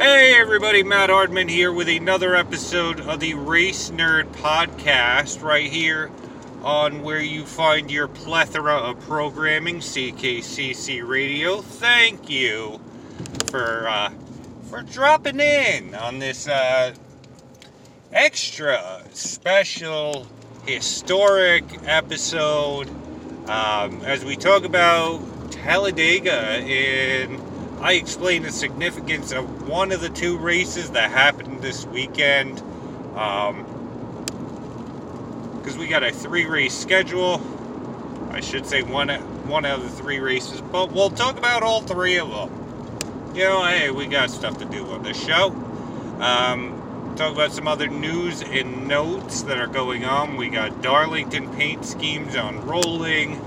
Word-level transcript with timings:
Hey 0.00 0.34
everybody, 0.34 0.82
Matt 0.82 1.10
Ardman 1.10 1.50
here 1.50 1.70
with 1.70 1.86
another 1.86 2.34
episode 2.34 3.00
of 3.00 3.20
the 3.20 3.34
Race 3.34 3.90
Nerd 3.90 4.28
Podcast 4.28 5.42
right 5.42 5.70
here 5.70 6.10
on 6.62 7.02
where 7.02 7.20
you 7.20 7.44
find 7.44 7.90
your 7.90 8.08
plethora 8.08 8.76
of 8.76 8.98
programming, 9.00 9.80
CKCC 9.80 11.06
Radio. 11.06 11.60
Thank 11.60 12.30
you 12.30 12.80
for 13.50 13.86
uh, 13.86 14.10
for 14.70 14.80
dropping 14.80 15.38
in 15.38 15.94
on 15.94 16.18
this 16.18 16.48
uh, 16.48 16.94
extra 18.10 19.02
special 19.12 20.26
historic 20.66 21.64
episode 21.84 22.88
um, 23.50 24.00
as 24.06 24.24
we 24.24 24.34
talk 24.34 24.64
about 24.64 25.20
Talladega 25.52 26.58
in 26.60 27.49
I 27.80 27.94
explain 27.94 28.42
the 28.42 28.52
significance 28.52 29.32
of 29.32 29.66
one 29.66 29.90
of 29.90 30.02
the 30.02 30.10
two 30.10 30.36
races 30.36 30.90
that 30.90 31.10
happened 31.10 31.62
this 31.62 31.86
weekend. 31.86 32.56
Because 33.14 33.54
um, 33.54 33.64
we 35.78 35.86
got 35.86 36.02
a 36.02 36.12
three 36.12 36.44
race 36.44 36.76
schedule. 36.76 37.40
I 38.30 38.40
should 38.40 38.66
say 38.66 38.82
one, 38.82 39.08
one 39.48 39.64
out 39.64 39.78
of 39.78 39.84
the 39.84 40.02
three 40.02 40.18
races, 40.18 40.60
but 40.60 40.92
we'll 40.92 41.10
talk 41.10 41.38
about 41.38 41.62
all 41.62 41.80
three 41.80 42.18
of 42.18 42.30
them. 42.30 43.32
You 43.34 43.44
know, 43.44 43.64
hey, 43.64 43.90
we 43.90 44.06
got 44.06 44.30
stuff 44.30 44.58
to 44.58 44.66
do 44.66 44.86
on 44.88 45.02
this 45.02 45.18
show. 45.18 45.48
Um, 46.20 47.14
talk 47.16 47.32
about 47.32 47.52
some 47.52 47.66
other 47.66 47.88
news 47.88 48.42
and 48.42 48.88
notes 48.88 49.40
that 49.42 49.58
are 49.58 49.66
going 49.66 50.04
on. 50.04 50.36
We 50.36 50.50
got 50.50 50.82
Darlington 50.82 51.48
paint 51.56 51.86
schemes 51.86 52.36
on 52.36 52.66
rolling. 52.66 53.40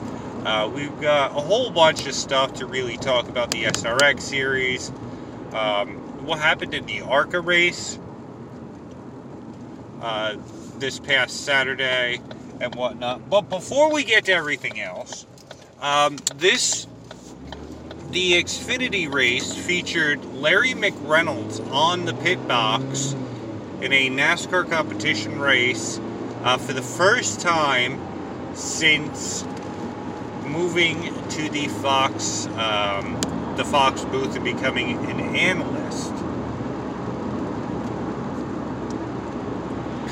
Uh, 0.45 0.69
we've 0.73 0.99
got 0.99 1.31
a 1.31 1.39
whole 1.39 1.69
bunch 1.69 2.05
of 2.05 2.13
stuff 2.13 2.53
to 2.55 2.65
really 2.65 2.97
talk 2.97 3.29
about 3.29 3.49
the 3.51 3.63
SRX 3.63 4.19
series. 4.19 4.91
Um, 5.53 5.95
what 6.25 6.39
happened 6.39 6.73
in 6.73 6.85
the 6.85 7.01
ARCA 7.01 7.39
race 7.39 7.97
uh, 10.01 10.35
this 10.79 10.99
past 10.99 11.45
Saturday 11.45 12.19
and 12.59 12.75
whatnot. 12.75 13.29
But 13.29 13.49
before 13.49 13.93
we 13.93 14.03
get 14.03 14.25
to 14.25 14.33
everything 14.33 14.81
else, 14.81 15.25
um, 15.81 16.17
this 16.35 16.87
the 18.11 18.33
Xfinity 18.33 19.11
race 19.11 19.53
featured 19.53 20.23
Larry 20.35 20.73
McReynolds 20.73 21.65
on 21.71 22.05
the 22.05 22.13
pit 22.13 22.47
box 22.47 23.15
in 23.81 23.91
a 23.93 24.09
NASCAR 24.09 24.69
competition 24.69 25.39
race 25.39 25.99
uh, 26.43 26.57
for 26.57 26.73
the 26.73 26.81
first 26.81 27.39
time 27.39 27.99
since 28.53 29.43
moving 30.53 31.11
to 31.29 31.49
the 31.49 31.67
Fox, 31.67 32.45
um, 32.57 33.19
the 33.57 33.65
Fox 33.65 34.05
booth 34.05 34.35
and 34.35 34.45
becoming 34.45 34.97
an 35.09 35.19
analyst. 35.35 36.13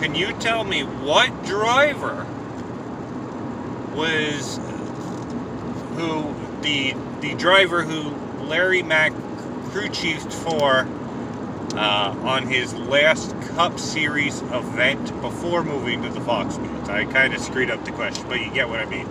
Can 0.01 0.15
you 0.15 0.33
tell 0.39 0.63
me 0.63 0.81
what 0.81 1.45
driver 1.45 2.25
was 3.95 4.59
who 5.95 6.33
the 6.61 6.95
the 7.19 7.35
driver 7.35 7.83
who 7.83 8.09
Larry 8.43 8.81
Mack 8.81 9.13
crew 9.69 9.89
chiefed 9.89 10.33
for 10.33 10.87
uh, 11.75 12.15
on 12.23 12.47
his 12.47 12.73
last 12.73 13.39
Cup 13.55 13.79
Series 13.79 14.41
event 14.41 15.21
before 15.21 15.63
moving 15.63 16.01
to 16.01 16.09
the 16.09 16.21
Fox 16.21 16.57
booth? 16.57 16.89
I 16.89 17.05
kind 17.05 17.35
of 17.35 17.41
screwed 17.41 17.69
up 17.69 17.85
the 17.85 17.91
question, 17.91 18.27
but 18.27 18.39
you 18.39 18.49
get 18.49 18.67
what 18.67 18.79
I 18.79 18.85
mean 18.85 19.07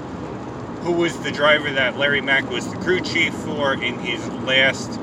who 0.83 0.93
was 0.93 1.19
the 1.21 1.31
driver 1.31 1.71
that 1.73 1.99
Larry 1.99 2.21
Mack 2.21 2.49
was 2.51 2.71
the 2.71 2.77
crew 2.79 3.01
chief 3.01 3.35
for 3.35 3.75
in 3.75 3.99
his 3.99 4.27
last 4.45 4.99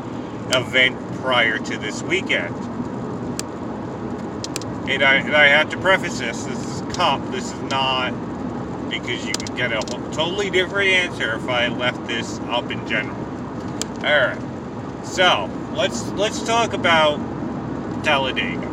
event 0.55 0.97
prior 1.17 1.57
to 1.59 1.77
this 1.77 2.01
weekend. 2.01 2.55
And 4.89 5.03
I, 5.03 5.15
and 5.15 5.35
I 5.35 5.47
have 5.47 5.69
to 5.71 5.77
preface 5.77 6.19
this 6.19 6.43
this 6.45 6.57
is 6.65 6.95
Cup, 6.95 7.21
this 7.31 7.53
is 7.53 7.61
not 7.63 8.11
because 8.89 9.25
you 9.25 9.33
could 9.33 9.55
get 9.55 9.71
a 9.71 9.81
totally 10.13 10.49
different 10.49 10.89
answer 10.89 11.35
if 11.35 11.47
I 11.47 11.67
left 11.67 12.07
this 12.07 12.39
up 12.49 12.71
in 12.71 12.87
general. 12.87 13.15
Alright. 13.99 14.39
So 15.05 15.49
let's 15.73 16.07
let's 16.13 16.41
talk 16.41 16.73
about 16.73 17.17
Talladega. 18.03 18.67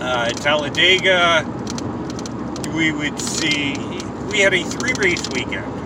Uh, 0.00 0.28
Talladega 0.30 1.44
we 2.74 2.90
would 2.90 3.20
see 3.20 3.74
we 4.30 4.40
had 4.40 4.52
a 4.54 4.64
three 4.64 4.92
race 4.98 5.28
weekend 5.30 5.83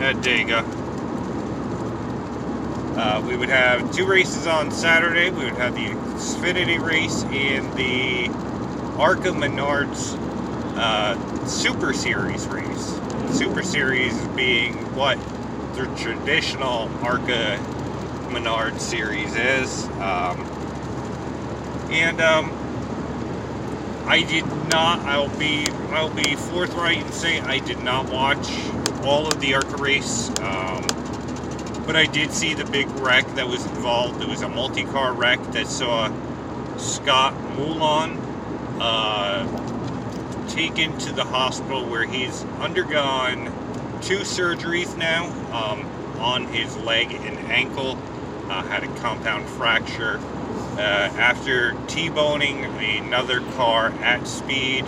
at 0.00 0.16
Dega. 0.16 0.64
Uh, 2.96 3.22
we 3.26 3.36
would 3.36 3.48
have 3.48 3.92
two 3.94 4.06
races 4.06 4.46
on 4.46 4.70
Saturday. 4.70 5.30
We 5.30 5.44
would 5.44 5.54
have 5.54 5.74
the 5.74 5.86
Xfinity 6.16 6.80
race 6.80 7.24
and 7.24 7.72
the 7.76 8.28
ARCA 8.98 9.30
Menards 9.30 10.16
uh, 10.76 11.46
Super 11.46 11.92
Series 11.92 12.46
race. 12.46 12.98
Super 13.36 13.62
Series 13.62 14.18
being 14.28 14.74
what 14.94 15.18
the 15.74 15.86
traditional 15.96 16.90
ARCA 17.04 17.58
Menard 18.32 18.80
series 18.80 19.34
is. 19.34 19.84
Um, 19.98 20.40
and 21.90 22.20
um, 22.20 22.52
I 24.06 24.22
did 24.22 24.46
not. 24.70 25.00
I'll 25.00 25.36
be. 25.38 25.68
I'll 25.90 26.14
be 26.14 26.36
forthright 26.36 26.98
and 26.98 27.12
say 27.12 27.40
I 27.40 27.58
did 27.58 27.82
not 27.82 28.08
watch 28.10 28.48
all 29.04 29.26
of 29.26 29.40
the 29.40 29.54
ARCA 29.54 29.76
race, 29.76 30.28
um, 30.40 30.84
but 31.86 31.96
I 31.96 32.06
did 32.06 32.32
see 32.32 32.54
the 32.54 32.64
big 32.64 32.88
wreck 32.92 33.26
that 33.34 33.48
was 33.48 33.64
involved. 33.66 34.22
It 34.22 34.28
was 34.28 34.42
a 34.42 34.48
multi-car 34.48 35.12
wreck 35.12 35.42
that 35.52 35.66
saw 35.66 36.12
Scott 36.76 37.34
Moulon 37.56 38.18
uh, 38.80 39.46
taken 40.48 40.96
to 40.98 41.12
the 41.12 41.24
hospital 41.24 41.84
where 41.84 42.04
he's 42.04 42.44
undergone 42.60 43.46
two 44.02 44.20
surgeries 44.20 44.96
now 44.96 45.26
um, 45.52 45.86
on 46.20 46.46
his 46.46 46.76
leg 46.78 47.12
and 47.12 47.38
ankle. 47.50 47.98
Uh, 48.48 48.62
had 48.64 48.82
a 48.82 48.88
compound 48.98 49.48
fracture 49.48 50.18
uh, 50.76 50.80
after 50.80 51.76
T-boning 51.86 52.64
another 52.64 53.40
car 53.52 53.90
at 54.02 54.26
speed. 54.26 54.84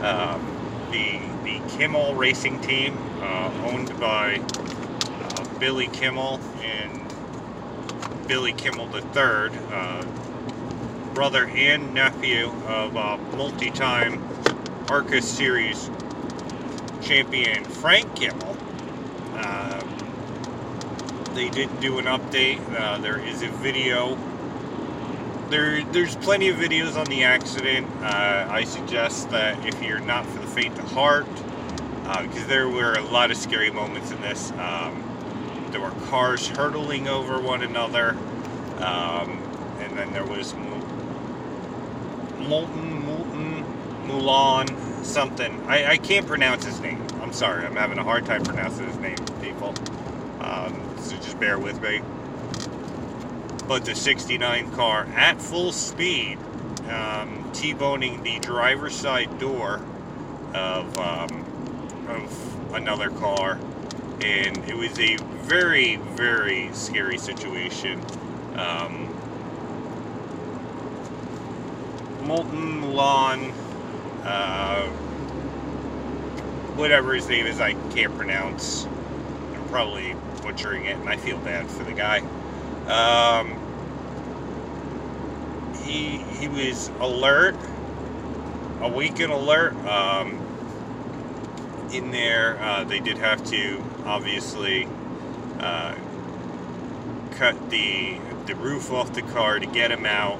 Um, 0.00 0.52
the 0.90 1.20
the 1.44 1.60
Kimmel 1.76 2.14
Racing 2.14 2.60
Team 2.60 2.96
uh, 3.20 3.50
owned 3.64 3.98
by 3.98 4.36
uh, 4.36 5.58
Billy 5.58 5.88
Kimmel 5.88 6.40
and 6.62 8.26
Billy 8.26 8.52
Kimmel 8.52 8.88
III, 8.94 9.56
uh, 9.70 10.04
brother 11.14 11.46
and 11.46 11.94
nephew 11.94 12.48
of 12.66 12.96
uh, 12.96 13.16
multi-time 13.36 14.22
ARCA 14.88 15.22
Series 15.22 15.90
champion 17.02 17.64
Frank 17.64 18.14
Kimmel. 18.16 18.56
Uh, 19.34 19.80
they 21.34 21.48
did 21.48 21.80
do 21.80 21.98
an 21.98 22.06
update. 22.06 22.60
Uh, 22.78 22.98
there 22.98 23.20
is 23.20 23.42
a 23.42 23.48
video. 23.48 24.18
There, 25.50 25.84
there's 25.84 26.16
plenty 26.16 26.48
of 26.48 26.56
videos 26.56 26.96
on 26.96 27.06
the 27.06 27.22
accident. 27.22 27.86
I 28.02 28.64
suggest 28.64 29.30
that 29.30 29.64
if 29.64 29.80
you're 29.82 30.00
not 30.00 30.26
for 30.26 30.40
the 30.40 30.46
faint 30.46 30.76
of 30.78 30.90
heart, 30.90 31.26
because 32.22 32.44
uh, 32.44 32.46
there 32.46 32.68
were 32.68 32.94
a 32.94 33.02
lot 33.02 33.30
of 33.30 33.36
scary 33.36 33.70
moments 33.70 34.10
in 34.10 34.20
this. 34.20 34.52
Um, 34.52 35.02
there 35.70 35.80
were 35.80 35.90
cars 36.06 36.46
hurtling 36.46 37.08
over 37.08 37.40
one 37.40 37.62
another, 37.62 38.10
um, 38.78 39.42
and 39.80 39.98
then 39.98 40.12
there 40.12 40.24
was 40.24 40.54
Molten, 42.38 43.04
Molten, 43.04 43.64
Mulan, 44.06 45.04
something. 45.04 45.60
I, 45.66 45.92
I, 45.92 45.96
can't 45.96 46.26
pronounce 46.26 46.64
his 46.64 46.80
name. 46.80 47.04
I'm 47.20 47.32
sorry, 47.32 47.66
I'm 47.66 47.74
having 47.74 47.98
a 47.98 48.04
hard 48.04 48.24
time 48.24 48.44
pronouncing 48.44 48.86
his 48.86 48.98
name, 48.98 49.16
people. 49.42 49.74
Um, 50.40 50.94
so 50.98 51.16
just 51.16 51.40
bear 51.40 51.58
with 51.58 51.82
me. 51.82 52.02
But 53.66 53.84
the 53.84 53.96
69 53.96 54.70
car 54.72 55.06
at 55.16 55.42
full 55.42 55.72
speed, 55.72 56.38
um, 56.88 57.50
T-boning 57.52 58.22
the 58.22 58.38
driver's 58.38 58.94
side 58.94 59.40
door 59.40 59.80
of 60.54 60.98
um, 60.98 61.45
of 62.08 62.74
another 62.74 63.10
car, 63.10 63.58
and 64.20 64.56
it 64.68 64.76
was 64.76 64.98
a 64.98 65.16
very, 65.46 65.96
very 65.96 66.70
scary 66.72 67.18
situation. 67.18 68.00
Um, 68.56 69.12
Molten 72.24 72.92
Lawn, 72.94 73.52
uh, 74.24 74.86
whatever 76.74 77.14
his 77.14 77.28
name 77.28 77.46
is, 77.46 77.60
I 77.60 77.74
can't 77.90 78.16
pronounce. 78.16 78.86
I'm 79.54 79.68
probably 79.68 80.16
butchering 80.42 80.86
it, 80.86 80.96
and 80.96 81.08
I 81.08 81.16
feel 81.16 81.38
bad 81.38 81.68
for 81.68 81.84
the 81.84 81.92
guy. 81.92 82.18
Um, 82.88 83.56
he 85.84 86.18
he 86.38 86.48
was 86.48 86.90
alert, 87.00 87.56
a 88.80 88.86
and 88.86 89.32
alert. 89.32 89.74
Um, 89.86 90.45
in 91.92 92.10
there. 92.10 92.58
Uh, 92.60 92.84
they 92.84 93.00
did 93.00 93.18
have 93.18 93.44
to 93.46 93.82
obviously 94.04 94.88
uh, 95.60 95.94
cut 97.32 97.70
the 97.70 98.18
the 98.46 98.54
roof 98.54 98.92
off 98.92 99.12
the 99.12 99.22
car 99.22 99.58
to 99.58 99.66
get 99.66 99.90
him 99.90 100.06
out. 100.06 100.38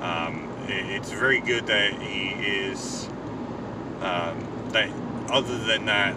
Um, 0.00 0.48
it's 0.68 1.10
very 1.10 1.40
good 1.40 1.66
that 1.66 2.00
he 2.00 2.30
is. 2.30 3.08
Um, 4.00 4.48
that 4.70 4.90
other 5.28 5.58
than 5.58 5.86
that, 5.86 6.16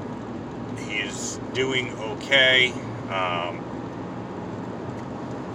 he 0.79 0.97
is 0.97 1.39
doing 1.53 1.91
okay. 1.97 2.71
Um, 3.09 3.63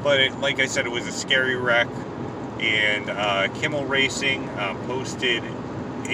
but 0.02 0.20
it, 0.20 0.38
like 0.40 0.60
I 0.60 0.66
said, 0.66 0.86
it 0.86 0.92
was 0.92 1.06
a 1.06 1.12
scary 1.12 1.56
wreck. 1.56 1.88
And 2.60 3.08
uh, 3.08 3.48
Kimmel 3.54 3.86
Racing 3.86 4.46
uh, 4.50 4.74
posted 4.86 5.42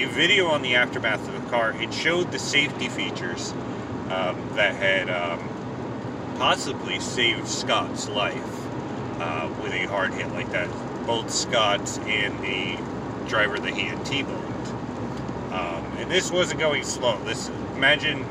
a 0.03 0.07
video 0.07 0.47
on 0.47 0.61
the 0.61 0.75
aftermath 0.75 1.27
of 1.27 1.43
the 1.43 1.49
car. 1.49 1.73
It 1.81 1.93
showed 1.93 2.31
the 2.31 2.39
safety 2.39 2.89
features 2.89 3.51
um, 4.09 4.49
that 4.55 4.75
had 4.75 5.09
um, 5.09 6.35
possibly 6.37 6.99
saved 6.99 7.47
Scott's 7.47 8.07
life 8.09 8.65
uh, 9.19 9.49
with 9.61 9.73
a 9.73 9.85
hard 9.85 10.13
hit 10.13 10.31
like 10.33 10.51
that. 10.51 10.69
Both 11.05 11.31
Scott's 11.31 11.97
and 11.99 12.39
the 12.43 12.77
driver 13.27 13.59
that 13.59 13.73
he 13.73 13.83
had 13.83 14.05
T-boned. 14.05 14.67
Um, 15.53 15.85
and 15.97 16.11
this 16.11 16.31
wasn't 16.31 16.59
going 16.59 16.83
slow. 16.83 17.17
This 17.23 17.49
imagine 17.75 18.25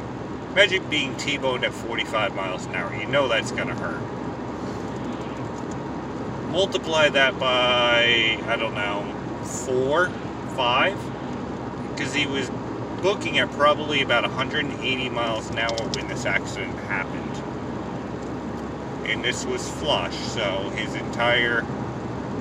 imagine 0.53 0.89
being 0.89 1.17
T-boned 1.17 1.65
at 1.65 1.73
45 1.73 2.35
miles 2.35 2.67
an 2.67 2.75
hour. 2.75 2.95
You 2.95 3.07
know 3.07 3.29
that's 3.29 3.53
gonna 3.53 3.75
hurt 3.75 4.03
multiply 6.57 7.07
that 7.11 7.39
by, 7.39 8.39
I 8.47 8.57
don't 8.57 8.75
know, 8.75 9.05
four, 9.45 10.09
five, 10.55 10.97
because 11.97 12.13
he 12.13 12.27
was 12.27 12.51
booking 13.01 13.39
at 13.39 13.51
probably 13.53 14.03
about 14.03 14.23
180 14.23 15.09
miles 15.11 15.49
an 15.51 15.59
hour 15.59 15.77
when 15.95 16.07
this 16.09 16.27
accident 16.27 16.75
happened. 16.81 17.23
And 19.09 19.25
this 19.25 19.47
was 19.47 19.69
flush, 19.69 20.17
so 20.17 20.71
his 20.75 20.95
entire, 20.95 21.65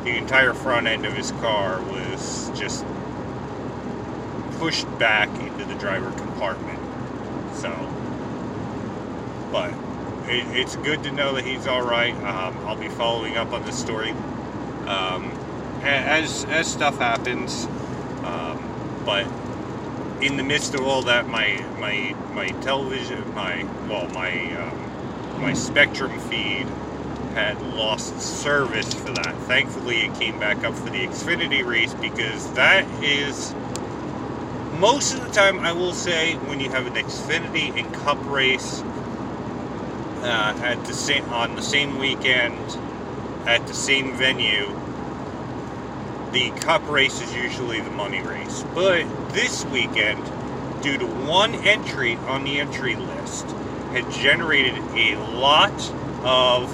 the 0.03 0.17
entire 0.17 0.53
front 0.53 0.87
end 0.87 1.05
of 1.05 1.13
his 1.13 1.31
car 1.33 1.81
was 1.83 2.49
just 2.57 2.85
pushed 4.57 4.87
back 4.97 5.29
into 5.39 5.63
the 5.65 5.75
driver 5.75 6.11
compartment. 6.11 6.79
So, 7.53 7.71
but 9.51 9.71
it, 10.27 10.47
it's 10.57 10.75
good 10.77 11.03
to 11.03 11.11
know 11.11 11.33
that 11.35 11.45
he's 11.45 11.67
all 11.67 11.83
right. 11.83 12.15
Um, 12.15 12.57
I'll 12.65 12.75
be 12.75 12.89
following 12.89 13.37
up 13.37 13.53
on 13.53 13.63
this 13.63 13.79
story 13.79 14.11
um, 14.87 15.31
as 15.83 16.45
as 16.45 16.71
stuff 16.71 16.97
happens. 16.97 17.65
Um, 18.23 18.61
but 19.05 19.27
in 20.21 20.37
the 20.37 20.43
midst 20.43 20.73
of 20.75 20.81
all 20.83 21.01
that, 21.03 21.27
my 21.27 21.63
my 21.79 22.15
my 22.33 22.47
television, 22.61 23.33
my 23.35 23.65
well, 23.89 24.07
my 24.09 24.31
um, 24.55 25.41
my 25.41 25.53
Spectrum 25.53 26.17
feed 26.21 26.67
had 27.33 27.61
lost 27.75 28.19
service 28.21 28.93
for 28.93 29.11
that. 29.11 29.35
Thankfully, 29.43 30.05
it 30.05 30.15
came 30.15 30.39
back 30.39 30.63
up 30.63 30.73
for 30.73 30.89
the 30.89 31.05
Xfinity 31.07 31.65
race 31.65 31.93
because 31.95 32.51
that 32.53 32.85
is 33.03 33.53
most 34.79 35.13
of 35.13 35.21
the 35.21 35.29
time. 35.31 35.59
I 35.59 35.73
will 35.73 35.93
say 35.93 36.35
when 36.35 36.59
you 36.59 36.69
have 36.71 36.87
an 36.87 36.93
Xfinity 36.93 37.77
and 37.77 37.93
Cup 37.95 38.19
race 38.25 38.83
uh, 40.21 40.57
at 40.63 40.83
the 40.85 40.93
same 40.93 41.25
on 41.29 41.55
the 41.55 41.61
same 41.61 41.99
weekend 41.99 42.77
at 43.45 43.65
the 43.67 43.73
same 43.73 44.13
venue, 44.15 44.67
the 46.35 46.49
Cup 46.59 46.85
race 46.89 47.21
is 47.21 47.33
usually 47.33 47.79
the 47.79 47.89
money 47.91 48.21
race. 48.21 48.65
But 48.75 49.05
this 49.29 49.63
weekend, 49.67 50.21
due 50.83 50.97
to 50.97 51.05
one 51.05 51.55
entry 51.55 52.17
on 52.27 52.43
the 52.43 52.59
entry 52.59 52.97
list, 52.97 53.49
had 53.93 54.11
generated 54.11 54.75
a 54.95 55.15
lot 55.15 55.71
of 56.25 56.69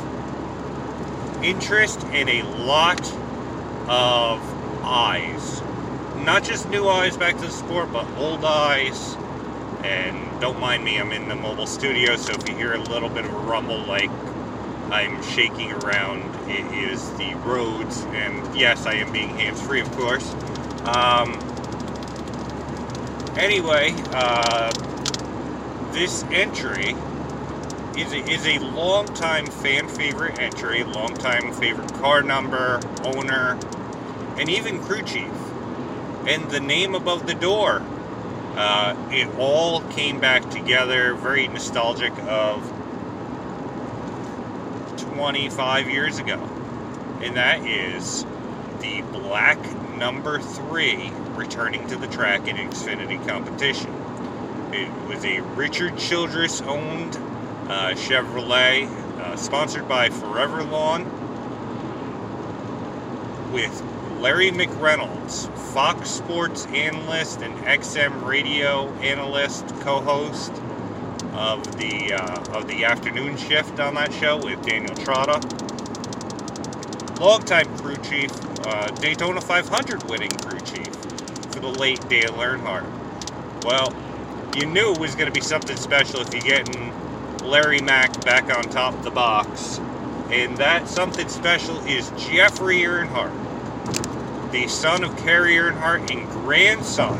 interest 1.43 2.03
and 2.05 2.27
a 2.27 2.41
lot 2.41 3.01
of 3.87 4.41
eyes. 4.83 5.61
Not 6.25 6.43
just 6.43 6.67
new 6.69 6.87
eyes 6.89 7.15
back 7.15 7.35
to 7.35 7.41
the 7.41 7.51
sport, 7.51 7.93
but 7.93 8.07
old 8.17 8.43
eyes 8.43 9.15
and 9.83 10.41
don't 10.41 10.59
mind 10.59 10.83
me, 10.83 10.99
I'm 10.99 11.11
in 11.11 11.29
the 11.29 11.35
mobile 11.35 11.67
studio, 11.67 12.15
so 12.15 12.33
if 12.33 12.49
you 12.49 12.55
hear 12.55 12.73
a 12.73 12.79
little 12.79 13.09
bit 13.09 13.25
of 13.25 13.33
a 13.33 13.37
rumble 13.37 13.83
like 13.83 14.09
I'm 14.91 15.23
shaking 15.23 15.71
around, 15.71 16.21
it 16.49 16.65
is 16.73 17.11
the 17.13 17.33
roads, 17.45 18.01
and 18.11 18.55
yes, 18.55 18.85
I 18.85 18.95
am 18.95 19.11
being 19.13 19.29
hands-free, 19.29 19.79
of 19.79 19.91
course. 19.93 20.33
Um, 20.83 21.39
anyway, 23.37 23.93
uh, 24.11 24.69
this 25.93 26.23
entry 26.25 26.95
is 27.97 28.11
a, 28.11 28.29
is 28.29 28.45
a 28.45 28.59
long-time 28.59 29.45
fan 29.45 29.87
favorite 29.87 30.37
entry, 30.39 30.83
long-time 30.83 31.53
favorite 31.53 31.93
car 31.93 32.21
number, 32.21 32.81
owner, 33.05 33.57
and 34.37 34.49
even 34.49 34.81
crew 34.83 35.03
chief. 35.03 35.31
And 36.27 36.49
the 36.51 36.59
name 36.59 36.95
above 36.95 37.27
the 37.27 37.35
door 37.35 37.81
uh, 38.55 38.95
it 39.11 39.29
all 39.39 39.81
came 39.83 40.19
back 40.19 40.49
together, 40.49 41.15
very 41.15 41.47
nostalgic 41.47 42.11
of 42.23 42.80
25 45.21 45.87
years 45.87 46.17
ago. 46.17 46.39
And 47.21 47.37
that 47.37 47.63
is 47.63 48.25
the 48.79 49.03
black 49.11 49.59
number 49.95 50.39
three 50.39 51.11
returning 51.35 51.85
to 51.89 51.95
the 51.95 52.07
track 52.07 52.47
in 52.47 52.55
Xfinity 52.55 53.23
competition. 53.27 53.93
It 54.73 54.91
was 55.07 55.23
a 55.23 55.41
Richard 55.53 55.95
Childress 55.99 56.61
owned 56.61 57.17
uh, 57.69 57.91
Chevrolet, 57.91 58.87
uh, 59.19 59.35
sponsored 59.35 59.87
by 59.87 60.09
Forever 60.09 60.63
Lawn, 60.63 61.03
with 63.53 63.79
Larry 64.21 64.49
McReynolds, 64.49 65.55
Fox 65.71 66.09
Sports 66.09 66.65
analyst 66.73 67.43
and 67.43 67.55
XM 67.59 68.25
radio 68.25 68.91
analyst, 68.93 69.67
co-host 69.81 70.51
of 71.41 71.77
the 71.77 72.13
uh, 72.13 72.57
of 72.57 72.67
the 72.67 72.85
afternoon 72.85 73.35
shift 73.35 73.79
on 73.79 73.95
that 73.95 74.13
show 74.13 74.37
with 74.37 74.61
Danielle 74.63 74.95
Trotta. 74.95 75.41
Longtime 77.19 77.75
crew 77.79 77.97
chief, 77.97 78.31
uh, 78.65 78.87
Daytona 78.91 79.41
500 79.41 80.03
winning 80.03 80.29
crew 80.29 80.59
chief 80.59 80.87
for 81.51 81.59
the 81.59 81.67
late 81.67 82.07
Dale 82.07 82.33
Earnhardt. 82.33 82.85
Well, 83.65 83.91
you 84.55 84.67
knew 84.67 84.93
it 84.93 84.99
was 84.99 85.15
going 85.15 85.27
to 85.27 85.33
be 85.33 85.41
something 85.41 85.77
special 85.77 86.21
if 86.21 86.31
you're 86.33 86.43
getting 86.43 86.93
Larry 87.39 87.81
Mack 87.81 88.23
back 88.23 88.55
on 88.55 88.63
top 88.65 88.93
of 88.93 89.03
the 89.03 89.11
box. 89.11 89.79
And 90.29 90.55
that 90.57 90.87
something 90.87 91.27
special 91.27 91.77
is 91.87 92.11
Jeffrey 92.17 92.77
Earnhardt 92.81 93.33
the 94.51 94.67
son 94.67 95.03
of 95.05 95.15
Kerry 95.17 95.55
Earnhardt 95.55 96.11
and 96.11 96.29
grandson 96.29 97.17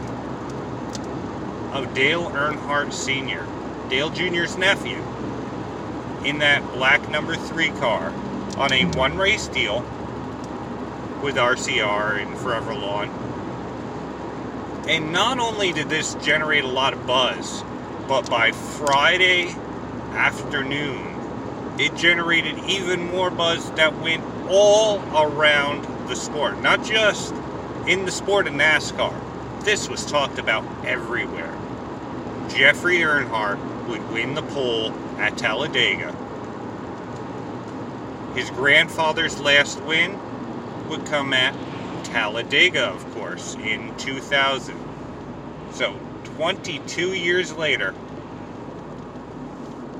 of 1.71 1.93
Dale 1.93 2.29
Earnhardt 2.31 2.91
Sr., 2.91 3.47
Dale 3.91 4.09
Jr.'s 4.09 4.57
nephew, 4.57 5.03
in 6.23 6.37
that 6.37 6.63
black 6.71 7.09
number 7.09 7.35
three 7.35 7.71
car 7.71 8.13
on 8.55 8.71
a 8.71 8.85
one 8.97 9.17
race 9.17 9.47
deal 9.47 9.81
with 11.21 11.35
RCR 11.35 12.21
and 12.21 12.37
Forever 12.37 12.73
Lawn. 12.73 13.09
And 14.87 15.11
not 15.11 15.39
only 15.39 15.73
did 15.73 15.89
this 15.89 16.13
generate 16.23 16.63
a 16.63 16.69
lot 16.69 16.93
of 16.93 17.05
buzz, 17.05 17.65
but 18.07 18.29
by 18.29 18.53
Friday 18.53 19.49
afternoon, 20.13 21.75
it 21.77 21.93
generated 21.93 22.59
even 22.69 23.11
more 23.11 23.29
buzz 23.29 23.71
that 23.71 23.99
went 23.99 24.23
all 24.47 24.99
around 25.13 25.83
the 26.07 26.15
sport, 26.15 26.61
not 26.61 26.81
just 26.85 27.33
in 27.87 28.05
the 28.05 28.11
sport 28.11 28.47
of 28.47 28.53
NASCAR. 28.53 29.13
This 29.65 29.89
was 29.89 30.05
talked 30.05 30.39
about 30.39 30.63
everywhere. 30.85 31.53
Jeffrey 32.47 32.99
Earnhardt 32.99 33.70
would 33.91 34.09
win 34.11 34.33
the 34.33 34.41
pole 34.41 34.93
at 35.17 35.37
Talladega. 35.37 36.15
His 38.33 38.49
grandfather's 38.51 39.37
last 39.41 39.81
win 39.81 40.17
would 40.87 41.05
come 41.07 41.33
at 41.33 41.53
Talladega, 42.05 42.85
of 42.85 43.13
course, 43.13 43.55
in 43.55 43.93
2000. 43.97 44.77
So, 45.73 45.99
22 46.23 47.13
years 47.13 47.53
later, 47.53 47.93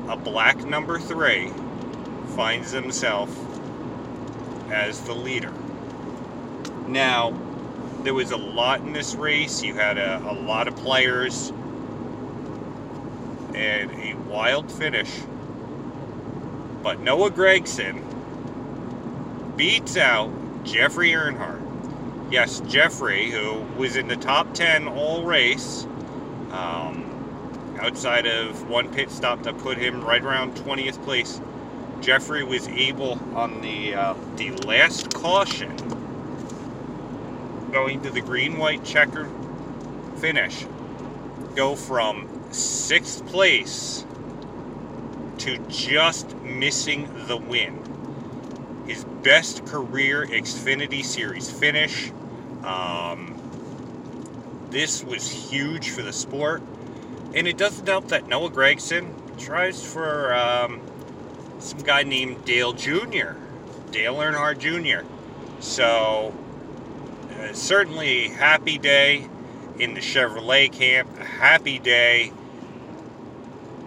a 0.07 0.15
black 0.15 0.63
number 0.63 0.98
three 0.98 1.51
finds 2.38 2.71
himself 2.71 3.29
as 4.71 5.01
the 5.01 5.13
leader. 5.13 5.51
Now, 6.88 7.38
there 8.03 8.13
was 8.13 8.31
a 8.31 8.38
lot 8.38 8.79
in 8.79 8.93
this 8.93 9.15
race. 9.15 9.62
You 9.62 9.74
had 9.74 9.98
a, 9.98 10.19
a 10.29 10.33
lot 10.33 10.69
of 10.69 10.77
players 10.77 11.51
and 13.55 13.91
a 13.91 14.15
wild 14.29 14.72
finish. 14.72 15.10
But 16.84 17.00
Noah 17.00 17.31
Gragson 17.31 18.01
beats 19.55 19.98
out 19.98 20.31
Jeffrey 20.63 21.12
Earnhardt. 21.12 21.62
Yes, 22.31 22.62
Jeffrey, 22.62 23.29
who 23.29 23.60
was 23.77 23.96
in 23.96 24.08
the 24.08 24.15
top 24.15 24.53
10 24.53 24.88
all 24.88 25.24
race, 25.24 25.86
um, 26.51 27.77
outside 27.79 28.25
of 28.25 28.70
one 28.70 28.91
pit 28.93 29.12
stop 29.12 29.43
that 29.43 29.58
put 29.58 29.77
him 29.77 30.03
right 30.03 30.24
around 30.24 30.55
20th 30.55 31.03
place, 31.03 31.41
Jeffrey 32.00 32.43
was 32.43 32.67
able 32.70 33.20
on 33.36 33.62
the 33.62 33.93
uh, 33.93 34.15
the 34.36 34.51
last 34.65 35.13
caution, 35.13 35.75
going 37.72 38.01
to 38.01 38.10
the 38.10 38.22
green 38.22 38.58
white 38.58 38.84
checker 38.84 39.29
finish, 40.17 40.65
go 41.55 41.75
from 41.75 42.27
sixth 42.51 43.25
place 43.27 44.05
to 45.39 45.58
just 45.70 46.36
missing 46.38 47.10
the 47.27 47.38
win. 47.38 47.79
His 48.88 49.03
best 49.24 49.65
career 49.65 50.25
Xfinity 50.25 51.03
Series 51.03 51.50
finish. 51.50 52.12
Um, 52.63 53.38
this 54.70 55.03
was 55.03 55.29
huge 55.29 55.89
for 55.89 56.01
the 56.01 56.13
sport. 56.13 56.62
And 57.34 57.48
it 57.48 57.58
doesn't 57.58 57.88
help 57.88 58.10
that 58.10 58.27
Noah 58.27 58.51
Gragson 58.51 59.13
tries 59.39 59.84
for 59.84 60.34
um, 60.34 60.81
some 61.60 61.79
guy 61.79 62.03
named 62.03 62.43
Dale 62.46 62.74
Jr., 62.74 63.34
Dale 63.91 64.15
Earnhardt 64.15 64.60
Jr. 64.60 65.05
So, 65.60 66.34
uh, 67.39 67.53
certainly 67.53 68.27
happy 68.29 68.77
day 68.77 69.27
in 69.79 69.93
the 69.93 70.01
Chevrolet 70.01 70.72
camp, 70.72 71.10
a 71.20 71.24
happy 71.24 71.79
day 71.79 72.31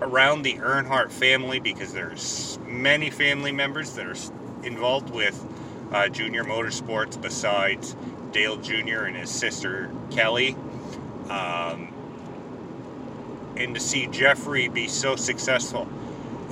around 0.04 0.42
the 0.42 0.54
Earnhardt 0.54 1.10
family 1.10 1.58
because 1.58 1.92
there's 1.92 2.58
many 2.66 3.08
family 3.08 3.52
members 3.52 3.94
that 3.94 4.06
are 4.06 4.66
involved 4.66 5.10
with 5.10 5.44
uh, 5.92 6.08
Junior 6.08 6.44
Motorsports 6.44 7.20
besides 7.20 7.96
Dale 8.30 8.58
Jr. 8.58 9.04
and 9.04 9.16
his 9.16 9.30
sister 9.30 9.90
Kelly. 10.10 10.56
Um, 11.30 11.92
and 13.56 13.74
to 13.74 13.80
see 13.80 14.06
Jeffrey 14.08 14.68
be 14.68 14.88
so 14.88 15.16
successful. 15.16 15.88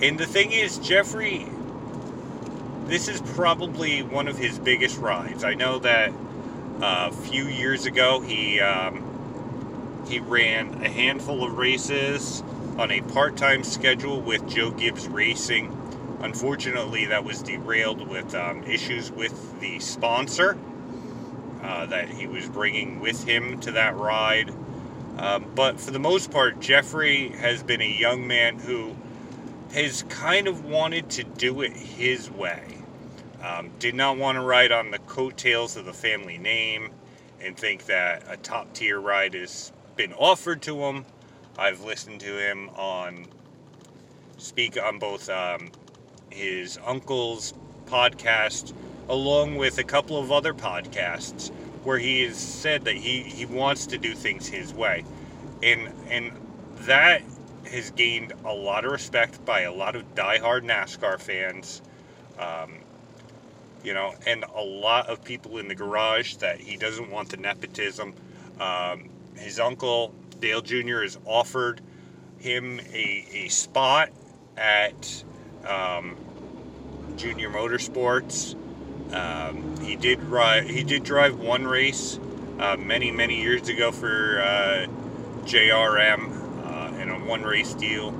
And 0.00 0.18
the 0.18 0.26
thing 0.26 0.52
is, 0.52 0.78
Jeffrey, 0.78 1.46
this 2.86 3.08
is 3.08 3.20
probably 3.20 4.02
one 4.02 4.28
of 4.28 4.38
his 4.38 4.58
biggest 4.58 4.98
rides. 4.98 5.44
I 5.44 5.54
know 5.54 5.78
that 5.80 6.10
uh, 6.80 7.10
a 7.10 7.12
few 7.12 7.46
years 7.48 7.84
ago 7.84 8.20
he 8.20 8.60
um, 8.60 10.04
he 10.08 10.20
ran 10.20 10.82
a 10.82 10.88
handful 10.88 11.44
of 11.44 11.58
races 11.58 12.42
on 12.78 12.90
a 12.90 13.00
part-time 13.02 13.64
schedule 13.64 14.20
with 14.20 14.48
Joe 14.48 14.70
Gibbs 14.70 15.08
Racing. 15.08 15.76
Unfortunately, 16.20 17.06
that 17.06 17.24
was 17.24 17.42
derailed 17.42 18.08
with 18.08 18.34
um, 18.34 18.62
issues 18.64 19.10
with 19.10 19.60
the 19.60 19.78
sponsor 19.80 20.58
uh, 21.62 21.86
that 21.86 22.08
he 22.08 22.26
was 22.26 22.48
bringing 22.48 23.00
with 23.00 23.24
him 23.24 23.58
to 23.60 23.72
that 23.72 23.96
ride. 23.96 24.52
Um, 25.18 25.50
but 25.54 25.80
for 25.80 25.90
the 25.90 25.98
most 25.98 26.30
part, 26.30 26.60
Jeffrey 26.60 27.28
has 27.30 27.62
been 27.62 27.80
a 27.80 27.98
young 27.98 28.26
man 28.26 28.58
who 28.58 28.96
has 29.72 30.04
kind 30.04 30.48
of 30.48 30.64
wanted 30.64 31.10
to 31.10 31.24
do 31.24 31.62
it 31.62 31.72
his 31.72 32.30
way. 32.30 32.78
Um, 33.42 33.70
did 33.78 33.94
not 33.94 34.16
want 34.16 34.36
to 34.36 34.42
ride 34.42 34.70
on 34.70 34.90
the 34.90 34.98
coattails 35.00 35.76
of 35.76 35.84
the 35.84 35.92
family 35.92 36.38
name 36.38 36.90
and 37.40 37.56
think 37.56 37.86
that 37.86 38.22
a 38.28 38.36
top 38.36 38.72
tier 38.72 39.00
ride 39.00 39.34
has 39.34 39.72
been 39.96 40.12
offered 40.12 40.62
to 40.62 40.84
him. 40.84 41.04
I've 41.58 41.82
listened 41.82 42.20
to 42.20 42.38
him 42.38 42.70
on 42.70 43.26
speak 44.38 44.80
on 44.82 44.98
both 44.98 45.28
um, 45.28 45.70
his 46.30 46.78
uncle's 46.84 47.54
podcast 47.86 48.72
along 49.08 49.56
with 49.56 49.78
a 49.78 49.84
couple 49.84 50.18
of 50.18 50.32
other 50.32 50.54
podcasts 50.54 51.50
where 51.84 51.98
he 51.98 52.22
has 52.22 52.38
said 52.38 52.84
that 52.84 52.94
he, 52.94 53.22
he 53.22 53.44
wants 53.44 53.86
to 53.86 53.98
do 53.98 54.14
things 54.14 54.48
his 54.48 54.72
way. 54.72 55.04
And 55.62 55.92
and 56.08 56.32
that 56.86 57.22
has 57.70 57.90
gained 57.92 58.32
a 58.44 58.52
lot 58.52 58.84
of 58.84 58.92
respect 58.92 59.44
by 59.44 59.60
a 59.60 59.72
lot 59.72 59.96
of 59.96 60.14
diehard 60.14 60.62
NASCAR 60.64 61.20
fans. 61.20 61.82
Um, 62.38 62.78
you 63.84 63.94
know, 63.94 64.14
and 64.26 64.44
a 64.54 64.62
lot 64.62 65.08
of 65.08 65.24
people 65.24 65.58
in 65.58 65.68
the 65.68 65.74
garage 65.74 66.36
that 66.36 66.60
he 66.60 66.76
doesn't 66.76 67.10
want 67.10 67.30
the 67.30 67.36
nepotism. 67.36 68.14
Um, 68.60 69.08
his 69.34 69.58
uncle, 69.58 70.14
Dale 70.42 70.60
Jr., 70.60 71.00
has 71.00 71.18
offered 71.24 71.80
him 72.38 72.80
a, 72.92 73.26
a 73.32 73.48
spot 73.48 74.10
at 74.58 75.24
um, 75.66 76.16
Junior 77.16 77.48
Motorsports 77.48 78.56
um, 79.12 79.76
he 79.82 79.96
did 79.96 80.22
ride. 80.24 80.64
He 80.70 80.82
did 80.82 81.04
drive 81.04 81.38
one 81.38 81.66
race 81.66 82.18
uh, 82.58 82.76
many 82.76 83.10
many 83.10 83.40
years 83.40 83.68
ago 83.68 83.92
for 83.92 84.40
uh, 84.40 84.86
JRM 85.44 86.64
uh, 86.64 86.96
in 86.98 87.10
a 87.10 87.18
one 87.18 87.42
race 87.42 87.74
deal. 87.74 88.14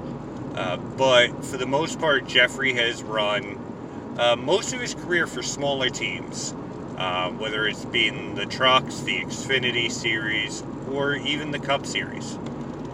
Uh, 0.54 0.76
but 0.76 1.44
for 1.44 1.56
the 1.56 1.66
most 1.66 1.98
part, 1.98 2.26
Jeffrey 2.26 2.74
has 2.74 3.02
run 3.02 3.58
uh, 4.18 4.36
most 4.36 4.74
of 4.74 4.80
his 4.80 4.94
career 4.94 5.26
for 5.26 5.42
smaller 5.42 5.88
teams, 5.88 6.54
uh, 6.98 7.30
whether 7.30 7.66
it's 7.66 7.86
been 7.86 8.34
the 8.34 8.44
trucks, 8.44 9.00
the 9.00 9.20
Xfinity 9.20 9.90
Series, 9.90 10.62
or 10.92 11.14
even 11.14 11.50
the 11.50 11.58
Cup 11.58 11.87
Series. 11.87 12.37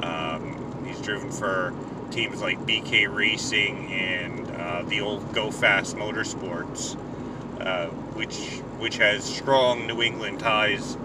Um, 0.03 0.85
he's 0.87 1.01
driven 1.01 1.31
for 1.31 1.75
teams 2.11 2.41
like 2.41 2.59
BK 2.61 3.15
Racing 3.15 3.93
and 3.93 4.47
the 4.89 5.01
old 5.01 5.33
Go 5.35 5.51
Fast 5.51 5.97
Motorsports. 5.97 6.97
Uh, 7.61 7.89
which 8.15 8.37
which 8.79 8.99
has 8.99 9.25
strong 9.25 9.87
New 9.89 10.01
England 10.01 10.39
ties. 10.39 10.97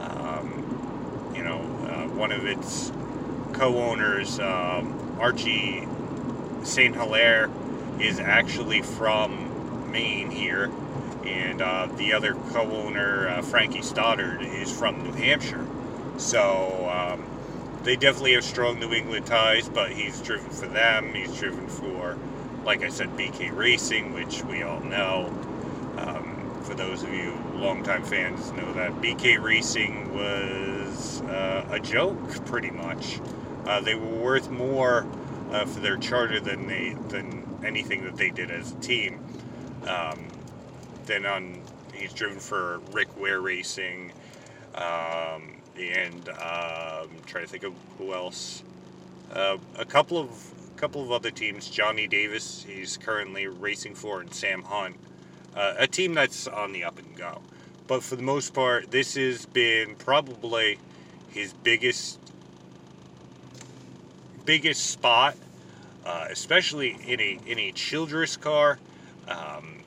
Um, 0.00 1.32
you 1.34 1.44
know, 1.44 1.58
uh, 1.58 2.08
one 2.08 2.32
of 2.32 2.44
its 2.44 2.90
co-owners, 3.52 4.40
um, 4.40 5.16
Archie 5.20 5.86
Saint 6.64 6.96
Hilaire, 6.96 7.50
is 8.00 8.18
actually 8.18 8.82
from 8.82 9.92
Maine 9.92 10.30
here, 10.30 10.72
and 11.24 11.62
uh, 11.62 11.86
the 11.96 12.12
other 12.12 12.34
co-owner, 12.50 13.28
uh, 13.28 13.42
Frankie 13.42 13.82
Stoddard, 13.82 14.42
is 14.42 14.76
from 14.76 15.04
New 15.04 15.12
Hampshire. 15.12 15.66
So 16.22 16.88
um, 16.88 17.24
they 17.82 17.96
definitely 17.96 18.34
have 18.34 18.44
strong 18.44 18.78
New 18.78 18.92
England 18.92 19.26
ties, 19.26 19.68
but 19.68 19.90
he's 19.90 20.20
driven 20.20 20.48
for 20.50 20.66
them. 20.66 21.12
He's 21.12 21.36
driven 21.36 21.66
for, 21.66 22.16
like 22.64 22.82
I 22.82 22.88
said, 22.88 23.08
BK 23.16 23.54
Racing, 23.54 24.14
which 24.14 24.44
we 24.44 24.62
all 24.62 24.80
know. 24.80 25.26
Um, 25.98 26.60
for 26.62 26.74
those 26.74 27.02
of 27.02 27.12
you 27.12 27.36
longtime 27.56 28.04
fans, 28.04 28.52
know 28.52 28.72
that 28.74 28.92
BK 29.02 29.42
Racing 29.42 30.14
was 30.14 31.20
uh, 31.22 31.66
a 31.70 31.80
joke, 31.80 32.46
pretty 32.46 32.70
much. 32.70 33.20
Uh, 33.66 33.80
they 33.80 33.96
were 33.96 34.06
worth 34.06 34.48
more 34.48 35.06
uh, 35.50 35.64
for 35.66 35.80
their 35.80 35.96
charter 35.96 36.38
than 36.38 36.68
they 36.68 36.96
than 37.08 37.42
anything 37.64 38.04
that 38.04 38.16
they 38.16 38.30
did 38.30 38.50
as 38.50 38.72
a 38.72 38.76
team. 38.76 39.18
Um, 39.86 40.28
then 41.06 41.26
on, 41.26 41.60
he's 41.92 42.12
driven 42.12 42.38
for 42.38 42.78
Rick 42.92 43.18
Ware 43.18 43.40
Racing, 43.40 44.12
um, 44.76 45.61
and 45.78 46.28
um, 46.28 47.08
trying 47.26 47.44
to 47.44 47.50
think 47.50 47.64
of 47.64 47.74
who 47.98 48.12
else. 48.12 48.62
Uh, 49.32 49.56
a 49.76 49.84
couple 49.84 50.18
of 50.18 50.50
couple 50.76 51.02
of 51.02 51.12
other 51.12 51.30
teams. 51.30 51.68
Johnny 51.68 52.06
Davis, 52.06 52.64
he's 52.68 52.96
currently 52.96 53.46
racing 53.46 53.94
for, 53.94 54.20
and 54.20 54.34
Sam 54.34 54.62
Hunt 54.62 54.96
uh, 55.54 55.74
a 55.78 55.86
team 55.86 56.14
that's 56.14 56.46
on 56.46 56.72
the 56.72 56.84
up 56.84 56.98
and 56.98 57.16
go. 57.16 57.40
But 57.86 58.02
for 58.02 58.16
the 58.16 58.22
most 58.22 58.54
part, 58.54 58.90
this 58.90 59.14
has 59.14 59.46
been 59.46 59.96
probably 59.96 60.78
his 61.28 61.52
biggest 61.52 62.18
biggest 64.44 64.90
spot, 64.90 65.36
uh, 66.04 66.26
especially 66.30 66.96
in 67.06 67.20
a 67.20 67.38
in 67.46 67.58
a 67.58 67.72
Childress 67.72 68.36
car. 68.36 68.78
Um, 69.28 69.80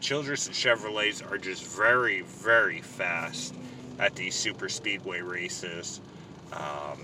Childress 0.00 0.46
and 0.46 0.54
Chevrolets 0.54 1.28
are 1.30 1.38
just 1.38 1.64
very 1.64 2.22
very 2.22 2.80
fast 2.80 3.54
at 4.02 4.14
these 4.14 4.34
super 4.34 4.68
speedway 4.68 5.20
races. 5.20 6.00
Um, 6.52 7.00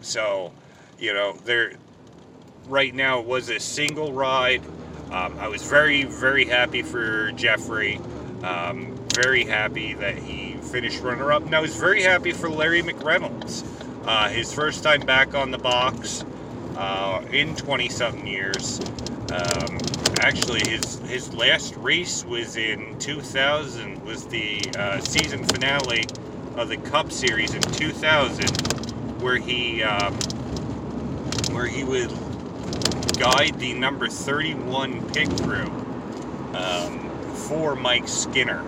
so, 0.00 0.52
you 0.98 1.12
know, 1.12 1.34
there 1.44 1.74
right 2.66 2.94
now 2.94 3.20
was 3.20 3.48
a 3.50 3.60
single 3.60 4.12
ride 4.12 4.62
um, 5.10 5.38
I 5.38 5.48
was 5.48 5.62
very, 5.62 6.04
very 6.04 6.44
happy 6.44 6.82
for 6.82 7.32
Jeffrey. 7.32 7.98
Um, 8.42 8.94
very 9.14 9.44
happy 9.44 9.94
that 9.94 10.18
he 10.18 10.52
finished 10.70 11.00
runner 11.00 11.32
up. 11.32 11.42
And 11.44 11.54
I 11.54 11.60
was 11.60 11.76
very 11.76 12.02
happy 12.02 12.32
for 12.32 12.50
Larry 12.50 12.82
McReynolds. 12.82 13.64
Uh, 14.06 14.28
his 14.28 14.52
first 14.52 14.82
time 14.82 15.00
back 15.00 15.34
on 15.34 15.50
the 15.50 15.58
box 15.58 16.24
uh, 16.76 17.22
in 17.32 17.56
20 17.56 17.88
something 17.88 18.26
years. 18.26 18.80
Um, 19.32 19.78
actually, 20.20 20.60
his, 20.68 20.98
his 21.08 21.32
last 21.32 21.74
race 21.76 22.24
was 22.24 22.56
in 22.56 22.98
2000, 22.98 24.04
was 24.04 24.26
the 24.26 24.60
uh, 24.78 25.00
season 25.00 25.44
finale 25.44 26.04
of 26.58 26.68
the 26.68 26.76
Cup 26.76 27.12
Series 27.12 27.54
in 27.54 27.62
2000, 27.62 28.48
where 29.20 29.36
he, 29.36 29.82
um, 29.82 30.14
where 31.52 31.66
he 31.66 31.84
would 31.84 32.12
guide 33.18 33.58
the 33.58 33.74
number 33.74 34.08
31 34.08 35.08
pit 35.10 35.28
crew 35.42 35.66
um, 36.54 37.10
for 37.34 37.76
Mike 37.76 38.08
Skinner 38.08 38.64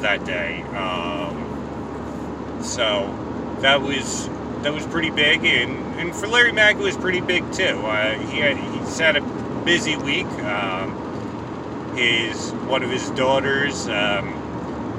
that 0.00 0.24
day. 0.24 0.62
Um, 0.62 2.58
so 2.62 3.14
that 3.60 3.80
was 3.80 4.28
that 4.62 4.72
was 4.72 4.86
pretty 4.86 5.10
big, 5.10 5.44
and, 5.44 6.00
and 6.00 6.14
for 6.14 6.26
Larry 6.26 6.52
Mack 6.52 6.76
it 6.76 6.82
was 6.82 6.96
pretty 6.96 7.20
big 7.20 7.50
too. 7.52 7.64
Uh, 7.64 8.18
he 8.18 8.38
had 8.38 8.56
he's 8.56 8.98
had 8.98 9.16
a 9.16 9.20
busy 9.64 9.96
week. 9.96 10.26
Um, 10.26 11.96
his 11.96 12.52
one 12.52 12.82
of 12.82 12.90
his 12.90 13.10
daughters 13.10 13.88
um, 13.88 14.32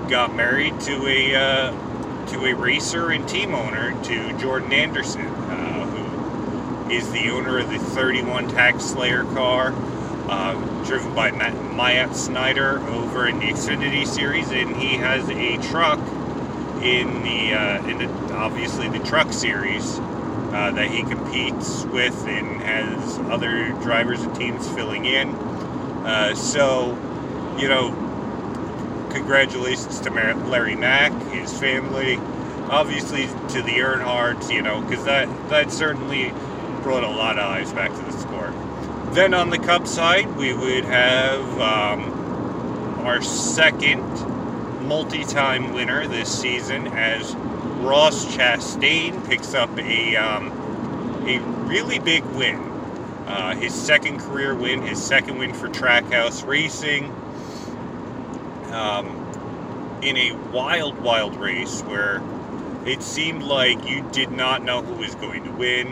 got 0.10 0.36
married 0.36 0.80
to 0.82 1.08
a 1.08 1.36
uh, 1.36 2.26
to 2.28 2.46
a 2.46 2.54
racer 2.54 3.12
and 3.12 3.30
team 3.30 3.54
owner 3.54 3.92
to 4.04 4.38
Jordan 4.40 4.74
Anderson, 4.74 5.22
uh, 5.22 5.86
who 5.86 6.92
is 6.92 7.12
the 7.12 7.30
owner 7.30 7.60
of 7.60 7.70
the 7.70 7.78
31 7.78 8.48
Tax 8.50 8.86
Slayer 8.86 9.24
car, 9.26 9.74
uh, 10.28 10.54
driven 10.86 11.14
by 11.14 11.32
Matt, 11.32 11.54
Myatt 11.76 12.16
Snider 12.16 12.80
over 12.88 13.28
in 13.28 13.40
the 13.40 13.46
Xfinity 13.46 14.08
Series, 14.08 14.50
and 14.52 14.76
he 14.76 14.96
has 14.98 15.30
a 15.30 15.58
truck 15.70 16.00
in 16.84 17.22
the 17.22 17.54
uh, 17.54 17.88
in 17.88 18.00
the 18.00 18.34
obviously 18.34 18.90
the 18.90 19.00
Truck 19.00 19.32
Series. 19.32 20.00
Uh, 20.50 20.72
that 20.72 20.90
he 20.90 21.04
competes 21.04 21.86
with 21.86 22.26
and 22.26 22.60
has 22.64 23.20
other 23.30 23.70
drivers 23.84 24.20
and 24.24 24.36
teams 24.36 24.68
filling 24.70 25.06
in. 25.06 25.30
Uh, 25.30 26.34
so, 26.34 26.98
you 27.60 27.68
know, 27.68 28.09
congratulations 29.10 30.00
to 30.02 30.10
Larry 30.10 30.76
Mack, 30.76 31.12
his 31.32 31.58
family, 31.60 32.18
obviously 32.70 33.28
to 33.50 33.62
the 33.62 33.80
Earnhardts, 33.80 34.54
you 34.54 34.62
know, 34.62 34.82
because 34.82 35.04
that, 35.06 35.28
that 35.50 35.72
certainly 35.72 36.34
brought 36.84 37.04
a 37.04 37.10
lot 37.10 37.38
of 37.38 37.46
eyes 37.46 37.72
back 37.74 37.92
to 37.92 38.02
the 38.02 38.12
sport. 38.12 38.54
Then 39.14 39.34
on 39.34 39.50
the 39.50 39.60
Cup 39.60 39.88
side, 39.88 40.36
we 40.38 40.54
would 40.54 40.86
have 40.86 41.60
um, 41.60 43.00
our 43.06 43.22
second 43.22 44.04
multi 44.88 45.24
time 45.24 45.74
winner 45.74 46.08
this 46.08 46.40
season 46.40 46.88
as 46.88 47.36
Ross 47.82 48.26
Chastain 48.26 49.26
picks 49.28 49.54
up 49.54 49.76
a, 49.78 50.16
um, 50.16 50.48
a 51.28 51.40
really 51.68 52.00
big 52.00 52.24
win 52.26 52.70
uh, 53.30 53.56
his 53.56 53.76
second 53.76 54.20
career 54.20 54.56
win, 54.56 54.82
his 54.82 55.02
second 55.02 55.38
win 55.38 55.54
for 55.54 55.70
Trackhouse 55.70 56.46
Racing. 56.46 57.14
Um, 58.72 60.00
in 60.02 60.16
a 60.18 60.32
wild, 60.52 61.00
wild 61.00 61.36
race 61.36 61.82
where 61.82 62.22
it 62.86 63.04
seemed 63.04 63.44
like 63.44 63.88
you 63.88 64.08
did 64.12 64.32
not 64.32 64.64
know 64.64 64.82
who 64.82 64.96
was 64.96 65.14
going 65.16 65.44
to 65.44 65.52
win. 65.52 65.88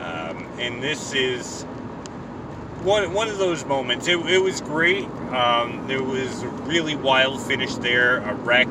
Um, 0.00 0.46
and 0.58 0.82
this 0.82 1.12
is 1.12 1.64
one, 2.82 3.12
one 3.12 3.28
of 3.28 3.38
those 3.38 3.64
moments. 3.64 4.06
It, 4.06 4.18
it 4.20 4.42
was 4.42 4.60
great. 4.60 5.04
Um, 5.32 5.86
there 5.86 6.02
was 6.02 6.42
a 6.42 6.48
really 6.48 6.94
wild 6.94 7.40
finish 7.42 7.74
there, 7.76 8.18
a 8.18 8.34
wreck 8.34 8.68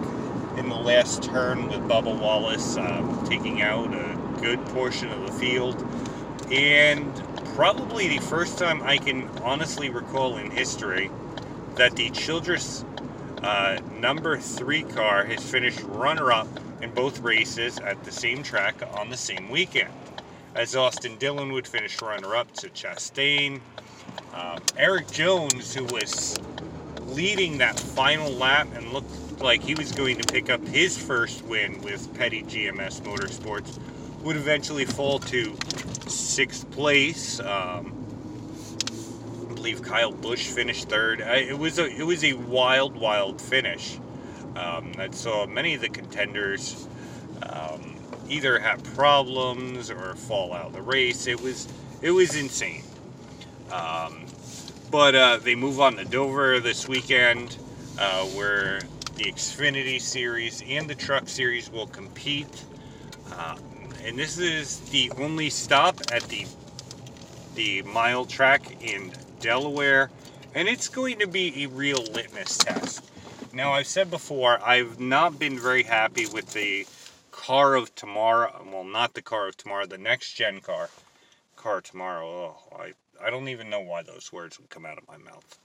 in 0.58 0.70
the 0.70 0.76
last 0.76 1.24
turn 1.24 1.68
with 1.68 1.80
Bubba 1.82 2.18
Wallace 2.20 2.78
um, 2.78 3.24
taking 3.26 3.62
out 3.62 3.94
a 3.94 4.18
good 4.42 4.64
portion 4.68 5.10
of 5.10 5.28
the 5.28 5.34
field. 5.34 5.86
And 6.52 7.14
probably 7.56 8.08
the 8.08 8.20
first 8.26 8.58
time 8.58 8.82
I 8.84 8.98
can 8.98 9.28
honestly 9.44 9.90
recall 9.90 10.38
in 10.38 10.50
history 10.50 11.12
that 11.76 11.96
the 11.96 12.10
Childress 12.10 12.84
uh, 13.44 13.80
number 14.00 14.38
three 14.38 14.84
car 14.84 15.24
has 15.26 15.44
finished 15.44 15.82
runner 15.84 16.32
up 16.32 16.48
in 16.82 16.92
both 16.94 17.20
races 17.20 17.80
at 17.80 18.04
the 18.04 18.12
same 18.12 18.44
track 18.44 18.76
on 18.98 19.10
the 19.10 19.18
same 19.18 19.50
weekend. 19.50 19.92
As 20.56 20.76
Austin 20.76 21.16
Dillon 21.18 21.54
would 21.54 21.68
finish 21.68 22.02
runner 22.02 22.36
up 22.36 22.52
to 22.56 22.70
Chastain. 22.70 23.62
Um, 24.34 24.60
Erik 24.78 25.10
Jones, 25.12 25.74
who 25.74 25.86
was 25.86 26.38
leading 27.08 27.58
that 27.60 27.80
final 27.80 28.32
lap 28.32 28.68
and 28.76 28.92
looked 28.92 29.42
like 29.42 29.62
he 29.62 29.76
was 29.76 29.92
going 29.92 30.18
to 30.18 30.34
pick 30.34 30.50
up 30.50 30.66
his 30.68 30.98
first 30.98 31.44
win 31.46 31.82
with 31.82 32.14
Petty 32.16 32.44
GMS 32.44 33.02
Motorsports, 33.02 33.80
would 34.22 34.36
eventually 34.36 34.86
fall 34.86 35.20
to 35.20 35.56
sixth 36.08 36.70
place. 36.72 37.40
Um, 37.40 37.99
believe 39.60 39.82
Kyle 39.82 40.14
Busch 40.14 40.48
finished 40.48 40.88
third. 40.88 41.22
I, 41.22 41.40
it 41.40 41.58
was 41.58 41.80
a 41.80 41.86
it 41.86 42.04
was 42.04 42.24
a 42.24 42.32
wild, 42.34 42.96
wild 42.96 43.42
finish. 43.42 44.00
Um, 44.56 44.94
that 44.94 45.14
saw 45.14 45.46
many 45.46 45.74
of 45.74 45.82
the 45.82 45.90
contenders 45.90 46.88
um, 47.44 47.96
either 48.30 48.58
have 48.58 48.82
problems 48.96 49.92
or 49.92 50.16
fall 50.16 50.54
out 50.54 50.68
of 50.68 50.74
the 50.74 50.82
race. 50.82 51.28
It 51.28 51.42
was 51.42 51.68
it 52.02 52.12
was 52.12 52.38
insane. 52.38 52.84
Um, 53.70 54.26
but 54.90 55.14
uh, 55.14 55.38
they 55.38 55.56
move 55.56 55.82
on 55.82 55.98
to 55.98 56.06
Dover 56.06 56.62
this 56.62 56.88
weekend, 56.88 57.58
uh, 58.00 58.24
where 58.28 58.80
the 59.18 59.26
Xfinity 59.26 60.00
Series 60.00 60.64
and 60.70 60.90
the 60.90 60.96
Truck 60.96 61.28
Series 61.28 61.70
will 61.70 61.88
compete. 61.88 62.64
Uh, 63.34 63.58
and 64.06 64.18
this 64.18 64.38
is 64.38 64.80
the 64.92 65.12
only 65.18 65.50
stop 65.50 66.00
at 66.14 66.24
the 66.24 66.46
the 67.56 67.82
mile 67.82 68.24
track 68.24 68.82
in 68.82 69.12
Delaware, 69.40 70.10
and 70.54 70.68
it's 70.68 70.88
going 70.88 71.20
to 71.20 71.28
be 71.28 71.64
a 71.64 71.68
real 71.70 72.04
litmus 72.14 72.58
test. 72.58 73.10
Now, 73.54 73.74
I've 73.74 73.88
said 73.88 74.12
before, 74.12 74.60
I've 74.64 75.00
not 75.00 75.40
been 75.40 75.58
very 75.58 75.84
happy 75.84 76.26
with 76.28 76.54
the 76.54 76.86
car 77.32 77.76
of 77.76 77.94
tomorrow. 77.96 78.66
Well, 78.72 78.84
not 78.84 79.14
the 79.14 79.22
car 79.22 79.48
of 79.48 79.58
tomorrow, 79.58 79.86
the 79.86 79.98
next 79.98 80.34
gen 80.34 80.60
car. 80.60 80.90
Car 81.56 81.82
tomorrow. 81.82 82.28
Oh, 82.28 82.78
I, 82.78 82.94
I 83.26 83.30
don't 83.30 83.48
even 83.48 83.70
know 83.70 83.80
why 83.80 84.04
those 84.04 84.32
words 84.32 84.60
would 84.60 84.70
come 84.70 84.86
out 84.86 84.98
of 84.98 85.08
my 85.08 85.18
mouth. 85.18 85.58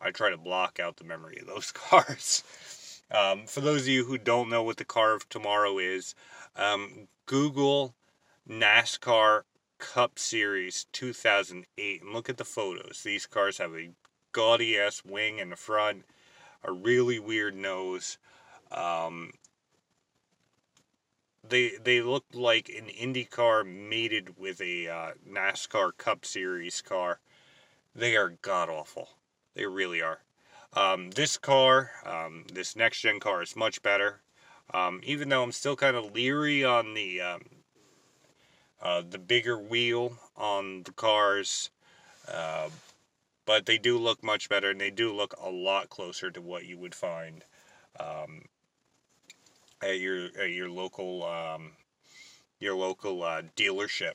I 0.00 0.10
try 0.10 0.30
to 0.30 0.36
block 0.36 0.80
out 0.80 0.96
the 0.96 1.04
memory 1.04 1.38
of 1.38 1.46
those 1.46 1.70
cars. 1.72 2.42
Um, 3.10 3.46
for 3.46 3.60
those 3.60 3.82
of 3.82 3.88
you 3.88 4.04
who 4.04 4.18
don't 4.18 4.50
know 4.50 4.62
what 4.62 4.76
the 4.76 4.84
car 4.84 5.14
of 5.14 5.28
tomorrow 5.28 5.78
is, 5.78 6.14
um, 6.56 7.08
Google 7.26 7.94
NASCAR 8.48 9.42
Cup 9.78 10.18
Series 10.18 10.86
2008 10.92 12.02
and 12.02 12.12
look 12.12 12.28
at 12.28 12.36
the 12.36 12.44
photos. 12.44 13.02
These 13.04 13.26
cars 13.26 13.58
have 13.58 13.74
a 13.74 13.90
gaudy 14.32 14.78
ass 14.78 15.02
wing 15.04 15.38
in 15.38 15.50
the 15.50 15.56
front, 15.56 16.04
a 16.62 16.72
really 16.72 17.18
weird 17.18 17.56
nose. 17.56 18.18
Um, 18.70 19.32
they 21.48 21.72
they 21.82 22.02
look 22.02 22.24
like 22.32 22.68
an 22.68 22.88
Indy 22.88 23.24
car 23.24 23.64
mated 23.64 24.38
with 24.38 24.60
a 24.60 24.88
uh, 24.88 25.10
NASCAR 25.28 25.96
Cup 25.96 26.24
Series 26.24 26.82
car. 26.82 27.20
They 27.94 28.16
are 28.16 28.30
god 28.42 28.68
awful. 28.68 29.08
They 29.54 29.66
really 29.66 30.02
are. 30.02 30.20
Um, 30.74 31.10
this 31.10 31.38
car, 31.38 31.90
um, 32.04 32.44
this 32.52 32.76
next 32.76 33.00
gen 33.00 33.20
car, 33.20 33.42
is 33.42 33.56
much 33.56 33.82
better. 33.82 34.20
Um, 34.72 35.00
even 35.02 35.30
though 35.30 35.42
I'm 35.42 35.52
still 35.52 35.76
kind 35.76 35.96
of 35.96 36.12
leery 36.12 36.64
on 36.64 36.92
the 36.92 37.20
um, 37.22 37.40
uh, 38.82 39.02
the 39.08 39.18
bigger 39.18 39.58
wheel 39.58 40.18
on 40.36 40.82
the 40.84 40.92
cars, 40.92 41.70
uh, 42.32 42.68
but 43.46 43.66
they 43.66 43.78
do 43.78 43.98
look 43.98 44.22
much 44.22 44.48
better 44.48 44.70
and 44.70 44.80
they 44.80 44.90
do 44.90 45.12
look 45.12 45.34
a 45.42 45.50
lot 45.50 45.88
closer 45.88 46.30
to 46.30 46.40
what 46.40 46.66
you 46.66 46.78
would 46.78 46.94
find 46.94 47.44
um, 47.98 48.42
at 49.82 49.98
your 49.98 50.26
at 50.38 50.50
your 50.50 50.70
local 50.70 51.24
um, 51.24 51.72
your 52.60 52.76
local 52.76 53.22
uh, 53.22 53.42
dealership 53.56 54.14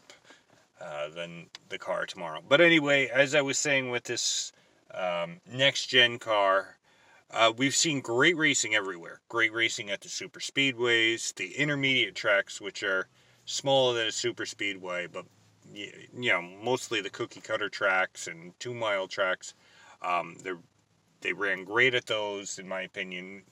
uh, 0.79 1.09
than 1.09 1.47
the 1.69 1.77
car 1.77 2.05
tomorrow. 2.05 2.41
But 2.47 2.61
anyway, 2.61 3.07
as 3.07 3.35
I 3.35 3.41
was 3.41 3.57
saying 3.57 3.89
with 3.89 4.03
this 4.03 4.51
um, 4.93 5.41
next 5.51 5.87
gen 5.87 6.19
car. 6.19 6.77
Uh, 7.31 7.51
we've 7.55 7.75
seen 7.75 7.99
great 7.99 8.37
racing 8.37 8.75
everywhere. 8.75 9.19
Great 9.27 9.51
racing 9.51 9.89
at 9.89 10.01
the 10.01 10.09
super 10.09 10.39
speedways, 10.39 11.33
the 11.33 11.55
intermediate 11.55 12.15
tracks, 12.15 12.61
which 12.61 12.83
are 12.83 13.07
smaller 13.45 13.95
than 13.95 14.07
a 14.07 14.11
super 14.11 14.45
speedway, 14.45 15.07
but 15.07 15.25
you 15.73 16.31
know 16.31 16.41
mostly 16.41 17.01
the 17.01 17.09
cookie 17.09 17.41
cutter 17.41 17.69
tracks 17.69 18.27
and 18.27 18.57
two 18.59 18.73
mile 18.73 19.07
tracks. 19.07 19.53
Um, 20.01 20.37
they 20.43 20.53
they 21.21 21.33
ran 21.33 21.63
great 21.63 21.95
at 21.95 22.05
those, 22.05 22.59
in 22.59 22.67
my 22.67 22.81
opinion. 22.81 23.43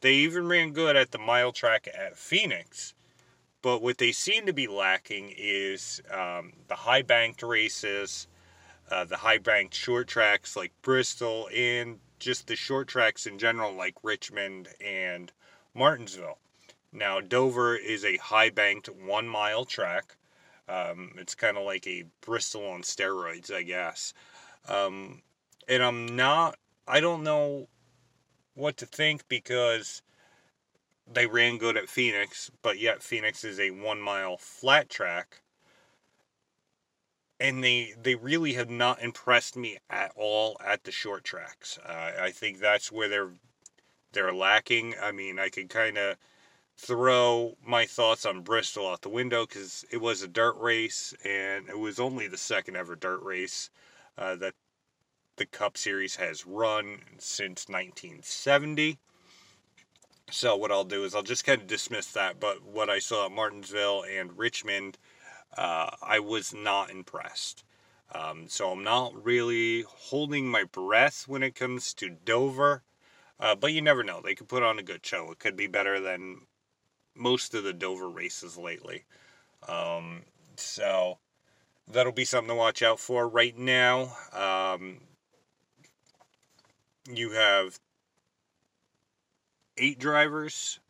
They 0.00 0.14
even 0.14 0.46
ran 0.46 0.72
good 0.72 0.96
at 0.96 1.10
the 1.10 1.18
mile 1.18 1.52
track 1.52 1.88
at 1.92 2.16
Phoenix. 2.16 2.94
But 3.62 3.82
what 3.82 3.98
they 3.98 4.12
seem 4.12 4.46
to 4.46 4.52
be 4.52 4.68
lacking 4.68 5.34
is 5.36 6.00
um, 6.10 6.52
the 6.68 6.76
high 6.76 7.02
banked 7.02 7.42
races, 7.42 8.28
uh, 8.90 9.04
the 9.04 9.16
high 9.16 9.38
banked 9.38 9.74
short 9.74 10.06
tracks 10.06 10.54
like 10.54 10.72
Bristol, 10.82 11.48
and 11.52 11.98
just 12.20 12.46
the 12.46 12.54
short 12.54 12.86
tracks 12.86 13.26
in 13.26 13.38
general, 13.38 13.72
like 13.72 13.96
Richmond 14.04 14.68
and 14.80 15.32
Martinsville. 15.74 16.38
Now, 16.96 17.20
Dover 17.20 17.76
is 17.76 18.06
a 18.06 18.16
high 18.16 18.48
banked 18.48 18.88
one 18.88 19.28
mile 19.28 19.66
track. 19.66 20.16
Um, 20.66 21.12
it's 21.18 21.34
kind 21.34 21.58
of 21.58 21.64
like 21.64 21.86
a 21.86 22.04
Bristol 22.22 22.66
on 22.66 22.80
steroids, 22.82 23.52
I 23.52 23.62
guess. 23.62 24.14
Um, 24.66 25.20
and 25.68 25.82
I'm 25.82 26.06
not, 26.16 26.58
I 26.88 27.00
don't 27.00 27.22
know 27.22 27.68
what 28.54 28.78
to 28.78 28.86
think 28.86 29.28
because 29.28 30.00
they 31.06 31.26
ran 31.26 31.58
good 31.58 31.76
at 31.76 31.90
Phoenix, 31.90 32.50
but 32.62 32.78
yet 32.78 33.02
Phoenix 33.02 33.44
is 33.44 33.60
a 33.60 33.70
one 33.72 34.00
mile 34.00 34.38
flat 34.38 34.88
track 34.88 35.42
and 37.38 37.62
they 37.62 37.92
they 38.02 38.14
really 38.14 38.54
have 38.54 38.70
not 38.70 39.02
impressed 39.02 39.56
me 39.56 39.76
at 39.90 40.10
all 40.16 40.56
at 40.64 40.84
the 40.84 40.90
short 40.90 41.22
tracks. 41.22 41.78
Uh, 41.84 42.12
I 42.18 42.30
think 42.30 42.58
that's 42.58 42.90
where 42.90 43.08
they're 43.08 43.32
they're 44.12 44.32
lacking. 44.32 44.94
I 45.00 45.12
mean, 45.12 45.38
I 45.38 45.50
could 45.50 45.68
kind 45.68 45.98
of 45.98 46.16
throw 46.76 47.56
my 47.64 47.86
thoughts 47.86 48.26
on 48.26 48.42
Bristol 48.42 48.88
out 48.88 49.02
the 49.02 49.08
window 49.08 49.46
because 49.46 49.84
it 49.90 49.96
was 49.98 50.22
a 50.22 50.28
dirt 50.28 50.56
race 50.58 51.14
and 51.24 51.68
it 51.68 51.78
was 51.78 51.98
only 51.98 52.28
the 52.28 52.36
second 52.36 52.76
ever 52.76 52.94
dirt 52.94 53.22
race 53.22 53.70
uh, 54.18 54.36
that 54.36 54.54
the 55.36 55.46
Cup 55.46 55.76
Series 55.76 56.16
has 56.16 56.46
run 56.46 57.00
since 57.18 57.68
1970. 57.68 58.98
So 60.30 60.56
what 60.56 60.72
I'll 60.72 60.84
do 60.84 61.04
is 61.04 61.14
I'll 61.14 61.22
just 61.22 61.44
kind 61.44 61.60
of 61.60 61.66
dismiss 61.66 62.12
that. 62.12 62.40
But 62.40 62.62
what 62.64 62.90
I 62.90 62.98
saw 62.98 63.26
at 63.26 63.32
Martinsville 63.32 64.04
and 64.04 64.36
Richmond, 64.36 64.98
uh, 65.56 65.90
I 66.02 66.18
was 66.18 66.52
not 66.52 66.90
impressed. 66.90 67.64
Um, 68.12 68.46
so 68.48 68.70
I'm 68.70 68.84
not 68.84 69.24
really 69.24 69.82
holding 69.82 70.48
my 70.48 70.64
breath 70.64 71.24
when 71.26 71.42
it 71.42 71.54
comes 71.54 71.94
to 71.94 72.10
Dover. 72.10 72.82
Uh, 73.38 73.54
but 73.54 73.72
you 73.72 73.82
never 73.82 74.02
know. 74.02 74.20
They 74.20 74.34
could 74.34 74.48
put 74.48 74.62
on 74.62 74.78
a 74.78 74.82
good 74.82 75.04
show. 75.04 75.30
It 75.30 75.38
could 75.38 75.56
be 75.56 75.66
better 75.66 76.00
than 76.00 76.42
most 77.16 77.54
of 77.54 77.64
the 77.64 77.72
Dover 77.72 78.08
races 78.08 78.56
lately. 78.56 79.04
Um, 79.68 80.22
so 80.56 81.18
that'll 81.88 82.12
be 82.12 82.24
something 82.24 82.48
to 82.48 82.54
watch 82.54 82.82
out 82.82 83.00
for 83.00 83.28
right 83.28 83.56
now. 83.56 84.16
Um, 84.32 84.98
you 87.10 87.30
have 87.30 87.78
eight 89.78 89.98
drivers 89.98 90.80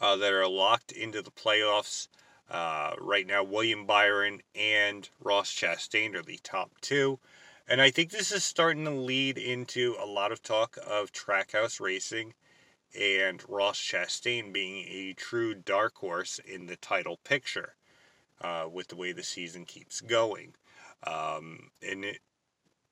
uh, 0.00 0.16
that 0.16 0.32
are 0.32 0.48
locked 0.48 0.92
into 0.92 1.22
the 1.22 1.30
playoffs. 1.30 2.08
Uh, 2.50 2.94
right 2.98 3.26
now, 3.26 3.42
William 3.42 3.84
Byron 3.84 4.40
and 4.54 5.08
Ross 5.22 5.52
Chastain 5.52 6.14
are 6.14 6.22
the 6.22 6.40
top 6.42 6.70
two. 6.80 7.18
And 7.68 7.82
I 7.82 7.90
think 7.90 8.10
this 8.10 8.32
is 8.32 8.44
starting 8.44 8.84
to 8.86 8.90
lead 8.90 9.36
into 9.36 9.94
a 10.00 10.06
lot 10.06 10.32
of 10.32 10.42
talk 10.42 10.78
of 10.86 11.12
Trackhouse 11.12 11.80
Racing 11.80 12.32
and 12.98 13.42
Ross 13.48 13.78
Chastain 13.78 14.52
being 14.52 14.86
a 14.88 15.14
true 15.14 15.54
dark 15.54 15.96
horse 15.96 16.40
in 16.44 16.66
the 16.66 16.76
title 16.76 17.18
picture 17.24 17.74
uh, 18.40 18.66
with 18.70 18.88
the 18.88 18.96
way 18.96 19.12
the 19.12 19.22
season 19.22 19.64
keeps 19.64 20.00
going. 20.00 20.54
Um, 21.04 21.70
and 21.82 22.04
it, 22.04 22.20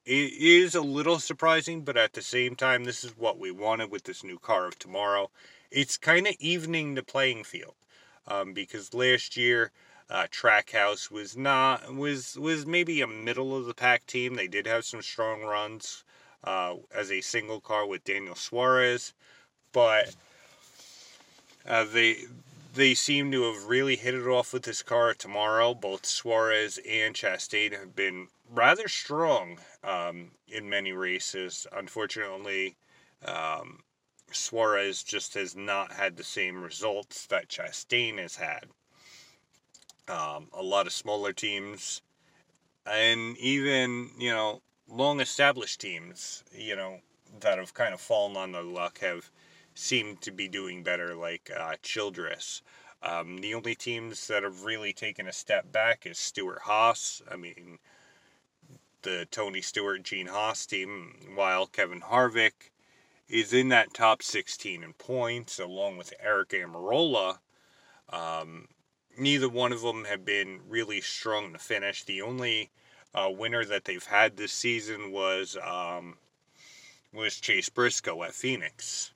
it 0.05 0.33
is 0.41 0.75
a 0.75 0.81
little 0.81 1.19
surprising, 1.19 1.83
but 1.83 1.97
at 1.97 2.13
the 2.13 2.23
same 2.23 2.55
time, 2.55 2.85
this 2.85 3.05
is 3.05 3.17
what 3.17 3.39
we 3.39 3.51
wanted 3.51 3.91
with 3.91 4.05
this 4.05 4.23
new 4.23 4.39
car 4.39 4.67
of 4.67 4.79
tomorrow. 4.79 5.31
It's 5.71 5.97
kind 5.97 6.27
of 6.27 6.35
evening 6.39 6.95
the 6.95 7.03
playing 7.03 7.45
field 7.45 7.75
um, 8.27 8.53
because 8.53 8.95
last 8.95 9.37
year 9.37 9.73
uh, 10.09 10.27
Trackhouse 10.31 11.11
was 11.11 11.37
not 11.37 11.93
was 11.95 12.39
was 12.39 12.65
maybe 12.67 13.01
a 13.01 13.07
middle 13.07 13.57
of 13.57 13.67
the 13.67 13.75
pack 13.75 14.07
team. 14.07 14.37
They 14.37 14.47
did 14.47 14.67
have 14.67 14.85
some 14.85 15.03
strong 15.03 15.43
runs 15.43 16.05
uh, 16.45 16.77
as 16.95 17.11
a 17.11 17.21
single 17.21 17.61
car 17.61 17.87
with 17.87 18.05
Daniel 18.05 18.37
Suarez, 18.37 19.13
but 19.77 20.15
uh, 21.69 21.85
they 21.85 22.25
they 22.75 22.95
seem 22.95 23.31
to 23.31 23.43
have 23.43 23.65
really 23.65 23.95
hit 23.95 24.15
it 24.15 24.27
off 24.27 24.55
with 24.55 24.63
this 24.63 24.83
car 24.83 25.13
tomorrow. 25.13 25.75
Both 25.75 26.07
Suarez 26.07 26.79
and 26.91 27.15
Chastain 27.15 27.79
have 27.79 27.95
been 27.95 28.29
rather 28.51 28.89
strong 28.89 29.59
um, 29.85 30.31
in 30.49 30.71
many 30.71 30.93
races. 30.93 31.67
Unfortunately, 31.73 32.75
um, 33.27 33.81
Suarez 34.33 35.03
just 35.03 35.35
has 35.35 35.55
not 35.55 35.93
had 35.93 36.17
the 36.17 36.25
same 36.25 36.63
results 36.63 37.27
that 37.27 37.51
Chastain 37.51 38.19
has 38.19 38.37
had. 38.37 38.65
Um, 40.09 40.49
a 40.55 40.63
lot 40.63 40.87
of 40.87 40.95
smaller 40.95 41.35
teams, 41.35 42.01
and 42.87 43.37
even 43.37 44.09
you 44.19 44.31
know 44.31 44.63
long 44.89 45.21
established 45.21 45.83
teams, 45.83 46.45
you 46.51 46.77
know 46.77 47.01
that 47.41 47.59
have 47.59 47.75
kind 47.75 47.93
of 47.93 48.01
fallen 48.01 48.39
on 48.39 48.53
their 48.53 48.63
luck 48.63 49.01
have 49.01 49.31
seemed 49.79 50.23
to 50.23 50.31
be 50.31 50.49
doing 50.49 50.83
better, 50.83 51.15
like 51.15 51.51
uh, 51.55 51.77
Childress. 51.83 52.63
Um, 53.03 53.39
the 53.39 53.55
only 53.55 53.75
teams 53.75 54.27
that 54.27 54.43
have 54.43 54.65
really 54.65 54.93
taken 54.93 55.29
a 55.29 55.33
step 55.33 55.71
back 55.71 56.07
is 56.07 56.19
Stewart-Haas. 56.19 57.23
I 57.31 57.37
mean, 57.37 57.79
the 59.03 59.27
Tony 59.31 59.61
Stewart 59.61 60.03
Gene 60.03 60.29
Haas 60.29 60.67
team, 60.67 61.33
while 61.35 61.67
Kevin 61.67 62.01
Harvick 62.01 62.71
is 63.29 63.53
in 63.53 63.69
that 63.69 63.93
top 63.93 64.23
16 64.23 64.83
in 64.83 64.93
points, 64.95 65.59
along 65.59 65.99
with 65.99 66.15
Aric 66.25 66.53
Almirola. 66.53 67.39
Um, 68.09 68.69
neither 69.19 69.49
one 69.49 69.73
of 69.73 69.83
them 69.83 70.05
have 70.05 70.25
been 70.25 70.61
really 70.67 71.01
strong 71.03 71.53
to 71.53 71.59
finish. 71.59 72.03
The 72.05 72.23
only 72.23 72.71
uh, 73.15 73.31
winner 73.31 73.65
that 73.65 73.85
they've 73.85 74.05
had 74.05 74.37
this 74.37 74.53
season 74.53 75.13
was 75.13 75.57
um, 75.63 76.17
was 77.13 77.41
Chase 77.41 77.69
Briscoe 77.69 78.23
at 78.23 78.35
Phoenix. 78.35 79.13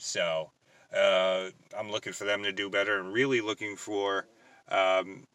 So 0.00 0.50
uh, 0.96 1.50
I'm 1.78 1.90
looking 1.90 2.14
for 2.14 2.24
them 2.24 2.42
to 2.42 2.52
do 2.52 2.70
better 2.70 2.98
and 2.98 3.12
really 3.12 3.42
looking 3.42 3.76
for 3.76 4.26
um, 4.70 5.26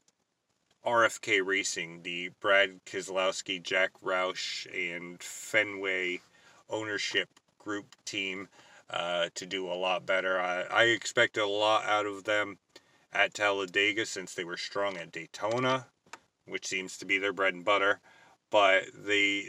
RFK 0.83 1.45
Racing, 1.45 2.01
the 2.01 2.31
Brad 2.41 2.83
Keselowski, 2.83 3.61
Jack 3.61 3.91
Roush, 4.03 4.65
and 4.73 5.21
Fenway 5.21 6.19
ownership 6.67 7.29
group 7.59 7.95
team 8.05 8.47
uh, 8.89 9.29
to 9.35 9.45
do 9.45 9.67
a 9.67 9.73
lot 9.73 10.07
better. 10.07 10.39
I, 10.39 10.63
I 10.63 10.83
expect 10.85 11.37
a 11.37 11.45
lot 11.45 11.85
out 11.85 12.07
of 12.07 12.23
them 12.23 12.57
at 13.13 13.35
Talladega 13.35 14.03
since 14.05 14.33
they 14.33 14.43
were 14.43 14.57
strong 14.57 14.97
at 14.97 15.11
Daytona, 15.11 15.85
which 16.47 16.65
seems 16.65 16.97
to 16.97 17.05
be 17.05 17.19
their 17.19 17.33
bread 17.33 17.53
and 17.53 17.63
butter. 17.63 17.99
But 18.49 18.85
they, 18.95 19.45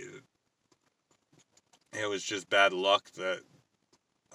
it 1.95 2.07
was 2.07 2.23
just 2.23 2.51
bad 2.51 2.75
luck 2.75 3.11
that 3.13 3.41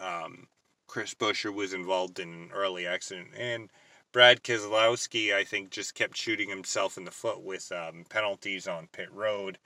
um, 0.02 0.48
Chris 0.92 1.14
Buescher 1.14 1.54
was 1.54 1.72
involved 1.72 2.20
in 2.20 2.28
an 2.28 2.50
early 2.54 2.86
accident 2.86 3.30
and 3.38 3.70
Brad 4.12 4.44
Keselowski, 4.44 5.34
I 5.34 5.46
think, 5.46 5.70
just 5.70 5.96
kept 5.96 6.18
shooting 6.18 6.50
himself 6.50 6.98
in 6.98 7.06
the 7.06 7.12
foot 7.12 7.42
with 7.42 7.72
um, 7.72 8.04
penalties 8.10 8.68
on 8.68 8.90
pit 8.92 9.08
road. 9.14 9.58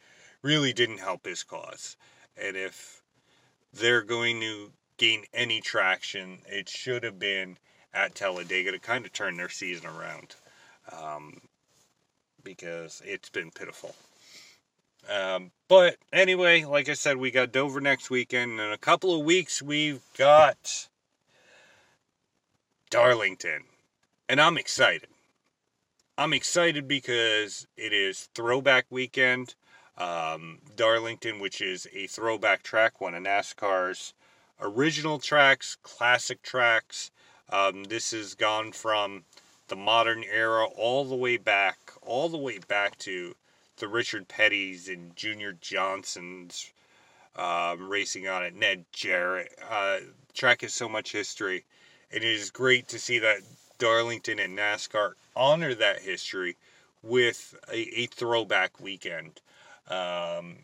Really 0.44 0.72
didn't 0.72 1.00
help 1.00 1.26
his 1.26 1.42
cause. 1.42 1.98
And 2.38 2.56
if 2.56 3.02
they're 3.74 4.04
going 4.04 4.40
to 4.42 4.72
gain 4.98 5.24
any 5.34 5.62
traction, 5.62 6.44
it 6.46 6.70
should 6.70 7.04
have 7.04 7.18
been 7.18 7.58
at 7.92 8.14
Talladega 8.14 8.74
to 8.74 8.78
kind 8.78 9.04
of 9.04 9.12
turn 9.12 9.36
their 9.36 9.50
season 9.50 9.88
around. 9.88 10.36
Um, 10.92 11.42
because 12.44 13.02
it's 13.04 13.32
been 13.32 13.50
pitiful. 13.50 13.96
Um, 15.10 15.50
but 15.70 15.98
anyway, 16.14 16.66
like 16.66 16.88
I 16.88 16.94
said, 16.94 17.18
we 17.18 17.32
got 17.32 17.52
Dover 17.52 17.82
next 17.82 18.12
weekend. 18.12 18.60
In 18.60 18.72
a 18.72 18.78
couple 18.78 19.20
of 19.20 19.26
weeks, 19.26 19.60
we've 19.60 20.04
got 20.16 20.88
Darlington. 22.96 23.64
And 24.30 24.40
I'm 24.40 24.58
excited. 24.58 25.10
I'm 26.18 26.32
excited 26.32 26.88
because 26.88 27.68
it 27.76 27.92
is 27.92 28.30
throwback 28.34 28.86
weekend. 28.90 29.54
Um, 29.98 30.60
Darlington, 30.78 31.40
which 31.40 31.60
is 31.60 31.88
a 31.94 32.08
throwback 32.08 32.64
track, 32.64 33.02
one 33.02 33.14
of 33.14 33.22
NASCAR's 33.22 34.14
original 34.62 35.20
tracks, 35.20 35.76
classic 35.84 36.42
tracks. 36.42 37.12
Um, 37.50 37.84
this 37.84 38.12
has 38.12 38.34
gone 38.34 38.72
from 38.72 39.26
the 39.68 39.76
modern 39.76 40.24
era 40.24 40.64
all 40.64 41.04
the 41.04 41.18
way 41.18 41.36
back, 41.36 41.78
all 42.02 42.30
the 42.30 42.38
way 42.38 42.60
back 42.60 42.98
to 43.00 43.36
the 43.76 43.90
Richard 43.90 44.30
Petty's 44.30 44.88
and 44.88 45.14
Junior 45.18 45.52
Johnson's 45.52 46.72
um, 47.36 47.90
racing 47.90 48.30
on 48.30 48.46
it, 48.46 48.56
Ned 48.56 48.86
Jarrett. 48.94 49.52
Uh, 49.70 49.98
track 50.34 50.62
has 50.62 50.74
so 50.74 50.88
much 50.88 51.12
history, 51.12 51.66
it 52.12 52.24
is 52.24 52.50
great 52.52 52.88
to 52.90 53.00
see 53.00 53.20
that 53.20 53.40
Darlington 53.78 54.40
and 54.40 54.58
NASCAR 54.58 55.14
honor 55.36 55.74
that 55.74 56.02
history 56.02 56.56
with 57.04 57.56
a, 57.72 58.02
a 58.02 58.06
throwback 58.08 58.80
weekend. 58.80 59.42
Um, 59.90 60.58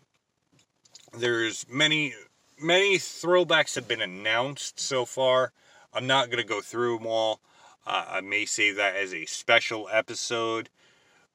there's 1.18 1.66
many 1.70 2.14
many 2.60 2.98
throwbacks 2.98 3.76
have 3.76 3.88
been 3.88 4.02
announced 4.02 4.80
so 4.80 5.06
far. 5.06 5.52
I'm 5.94 6.08
not 6.08 6.28
going 6.28 6.42
to 6.42 6.48
go 6.48 6.62
through 6.62 6.98
them 6.98 7.08
all. 7.08 7.42
Uh, 7.86 8.06
I 8.10 8.22
may 8.22 8.46
save 8.46 8.76
that 8.78 8.96
as 8.96 9.14
a 9.14 9.26
special 9.26 9.90
episode. 9.92 10.70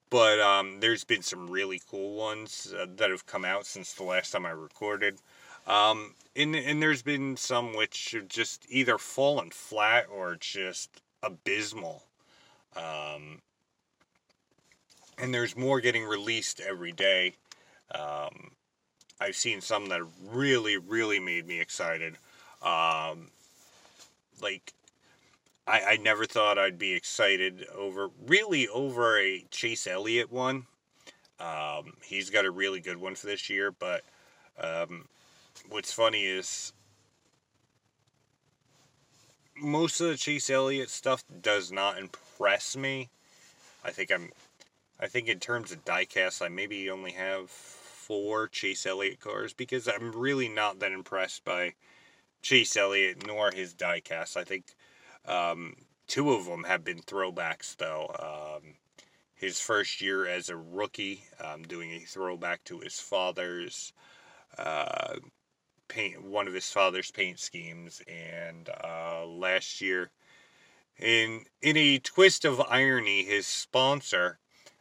But 0.09 0.39
um, 0.39 0.79
there's 0.81 1.05
been 1.05 1.23
some 1.23 1.51
really 1.51 1.81
cool 1.91 2.15
ones 2.15 2.73
uh, 2.79 2.87
that 2.97 3.11
have 3.11 3.27
come 3.27 3.45
out 3.45 3.67
since 3.67 3.93
the 3.93 4.05
last 4.05 4.31
time 4.31 4.47
I 4.47 4.51
recorded. 4.51 5.19
Um, 5.67 6.15
and, 6.35 6.55
and 6.55 6.83
there's 6.83 7.03
been 7.03 7.37
some 7.37 7.75
which 7.75 8.13
have 8.13 8.29
just 8.29 8.67
either 8.69 8.99
fallen 8.99 9.51
flat 9.51 10.07
or 10.11 10.37
just 10.37 11.03
abysmal. 11.23 12.05
Um, 12.77 13.41
and 15.19 15.33
there's 15.33 15.57
more 15.57 15.81
getting 15.81 16.05
released 16.05 16.61
every 16.61 16.93
day. 16.93 17.35
Um, 17.95 18.51
I've 19.21 19.37
seen 19.37 19.61
some 19.61 19.87
that 19.87 20.03
really, 20.29 20.77
really 20.77 21.19
made 21.19 21.47
me 21.47 21.61
excited. 21.61 22.17
Um, 22.63 23.31
like, 24.43 24.75
I, 25.67 25.83
I 25.83 25.97
never 25.97 26.27
thought 26.27 26.59
I'd 26.59 26.79
be 26.79 26.93
excited 26.93 27.67
over, 27.75 28.11
really, 28.27 28.69
over 28.69 29.19
a 29.19 29.45
Chase 29.51 29.87
Elliott 29.87 30.31
one. 30.31 30.67
Um, 31.41 31.95
he's 32.05 32.31
got 32.31 32.45
a 32.45 32.51
really 32.51 32.81
good 32.81 32.99
one 32.99 33.15
for 33.15 33.27
this 33.27 33.49
year, 33.51 33.71
but 33.73 34.03
um, 34.63 35.07
what's 35.69 35.93
funny 35.93 36.25
is 36.25 36.73
most 39.57 40.01
of 40.01 40.09
the 40.09 40.17
Chase 40.17 40.51
Elliott 40.51 40.91
stuff 40.91 41.25
does 41.41 41.73
not 41.73 41.99
impress 41.99 42.77
me. 42.77 43.09
I 43.85 43.91
think 43.91 44.11
I'm, 44.11 44.31
I 45.01 45.07
think 45.07 45.29
in 45.29 45.41
terms 45.41 45.73
of 45.73 45.85
diecast, 45.85 46.45
I 46.45 46.49
maybe 46.49 46.91
only 46.91 47.13
have 47.13 47.51
four 47.51 48.49
Chase 48.49 48.87
Elliott 48.87 49.21
cars 49.21 49.53
because 49.53 49.89
I'm 49.89 50.13
really 50.13 50.49
not 50.49 50.79
that 50.81 50.93
impressed 50.93 51.45
by 51.45 51.75
Chase 52.43 52.77
Elliott 52.77 53.27
nor 53.27 53.51
his 53.51 53.75
diecast. 53.75 54.37
I 54.37 54.45
think 54.45 54.67
um, 55.25 55.75
two 56.07 56.33
of 56.33 56.45
them 56.45 56.65
have 56.65 56.85
been 56.85 57.01
throwbacks 57.01 57.77
though. 57.77 58.59
Um, 58.59 58.75
his 59.35 59.61
first 59.61 60.01
year 60.01 60.27
as 60.27 60.49
a 60.49 60.57
rookie, 60.57 61.25
um, 61.43 61.63
doing 61.63 61.91
a 61.91 62.01
throwback 62.01 62.65
to 62.65 62.81
his 62.81 62.99
father's 62.99 63.93
uh, 64.59 65.17
paint, 65.89 66.23
one 66.23 66.49
of 66.49 66.55
his 66.55 66.71
father's 66.71 67.11
paint 67.11 67.39
schemes, 67.39 68.03
and 68.09 68.69
uh, 68.83 69.25
last 69.27 69.81
year, 69.81 70.11
in 70.99 71.45
in 71.61 71.77
a 71.77 71.99
twist 71.99 72.45
of 72.45 72.61
irony, 72.61 73.25
his 73.25 73.47
sponsor. 73.47 74.39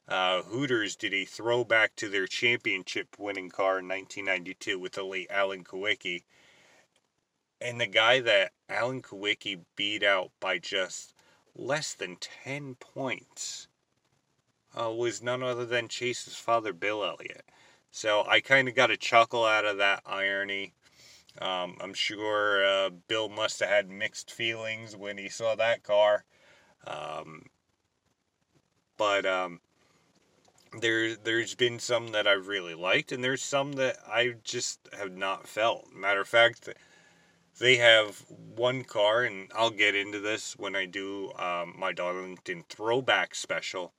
Uh, 0.07 0.43
Hooters 0.43 0.95
did 0.95 1.15
a 1.15 1.25
throwback 1.25 1.95
to 1.95 2.07
their 2.07 2.27
championship 2.27 3.17
winning 3.17 3.49
car 3.49 3.79
in 3.79 3.87
1992 3.87 4.77
with 4.77 4.93
the 4.93 5.03
late 5.03 5.25
Alan 5.31 5.63
Kulwicki. 5.63 6.25
And 7.59 7.81
the 7.81 7.87
guy 7.87 8.19
that 8.19 8.51
Alan 8.69 9.01
Kulwicki 9.01 9.61
beat 9.75 10.03
out 10.03 10.29
by 10.39 10.59
just 10.59 11.15
less 11.55 11.95
than 11.95 12.17
10 12.17 12.75
points 12.75 13.67
uh, 14.79 14.91
was 14.91 15.23
none 15.23 15.41
other 15.41 15.65
than 15.65 15.87
Chase's 15.87 16.35
father, 16.35 16.73
Bill 16.73 17.03
Elliott. 17.03 17.45
So 17.91 18.25
I 18.27 18.41
kind 18.41 18.67
of 18.67 18.75
got 18.75 18.91
a 18.91 18.97
chuckle 18.97 19.45
out 19.45 19.65
of 19.65 19.77
that 19.77 20.01
irony. 20.05 20.73
Um, 21.41 21.77
I'm 21.81 21.93
sure 21.93 22.65
uh, 22.65 22.89
Bill 23.07 23.29
must 23.29 23.59
have 23.59 23.69
had 23.69 23.89
mixed 23.89 24.31
feelings 24.31 24.95
when 24.95 25.17
he 25.17 25.29
saw 25.29 25.55
that 25.55 25.83
car. 25.83 26.23
Um, 26.87 27.47
but 28.97 29.25
um, 29.25 29.59
there, 30.79 31.15
there's 31.15 31.55
been 31.55 31.79
some 31.79 32.11
that 32.13 32.27
I've 32.27 32.47
really 32.47 32.75
liked, 32.75 33.11
and 33.11 33.23
there's 33.23 33.43
some 33.43 33.73
that 33.73 33.97
I 34.07 34.35
just 34.43 34.79
have 34.97 35.15
not 35.15 35.47
felt. 35.47 35.91
Matter 35.93 36.21
of 36.21 36.27
fact, 36.27 36.69
they 37.59 37.77
have 37.77 38.23
one 38.29 38.83
car, 38.83 39.23
and 39.23 39.49
I'll 39.55 39.69
get 39.69 39.95
into 39.95 40.19
this 40.19 40.57
when 40.57 40.75
I 40.75 40.85
do 40.85 41.31
um, 41.37 41.73
my 41.77 41.91
Darlington 41.91 42.63
throwback 42.69 43.35
special. 43.35 43.93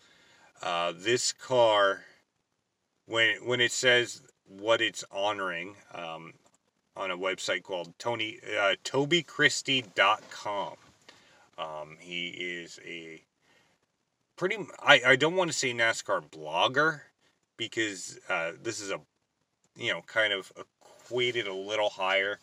Uh, 0.62 0.92
this 0.96 1.32
car, 1.32 2.02
when 3.04 3.46
when 3.46 3.60
it 3.60 3.72
says 3.72 4.22
what 4.46 4.80
it's 4.80 5.04
honoring 5.10 5.76
um, 5.94 6.32
on 6.96 7.10
a 7.10 7.16
website 7.16 7.62
called 7.62 7.92
Tony 7.98 8.38
uh, 8.58 8.74
TobyChristie.com, 8.84 10.74
um, 11.58 11.96
he 12.00 12.28
is 12.28 12.80
a 12.84 13.22
pretty. 14.36 14.56
I 14.82 15.00
I 15.06 15.16
don't 15.16 15.36
want 15.36 15.50
to 15.50 15.56
say 15.56 15.72
NASCAR 15.72 16.30
blogger 16.30 17.00
because 17.56 18.18
uh, 18.28 18.52
this 18.62 18.80
is 18.80 18.90
a 18.90 19.00
you 19.76 19.92
know 19.92 20.02
kind 20.06 20.32
of 20.32 20.52
equated 20.56 21.46
a 21.46 21.54
little 21.54 21.90
higher. 21.90 22.38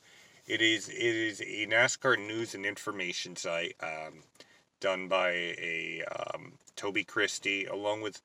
It 0.47 0.61
is 0.61 0.89
it 0.89 0.95
is 0.97 1.41
a 1.41 1.67
NASCAR 1.67 2.17
news 2.17 2.55
and 2.55 2.65
information 2.65 3.35
site 3.35 3.75
um, 3.81 4.23
done 4.79 5.07
by 5.07 5.29
a 5.31 6.03
um, 6.11 6.53
Toby 6.75 7.03
Christie, 7.03 7.65
along 7.65 8.01
with 8.01 8.21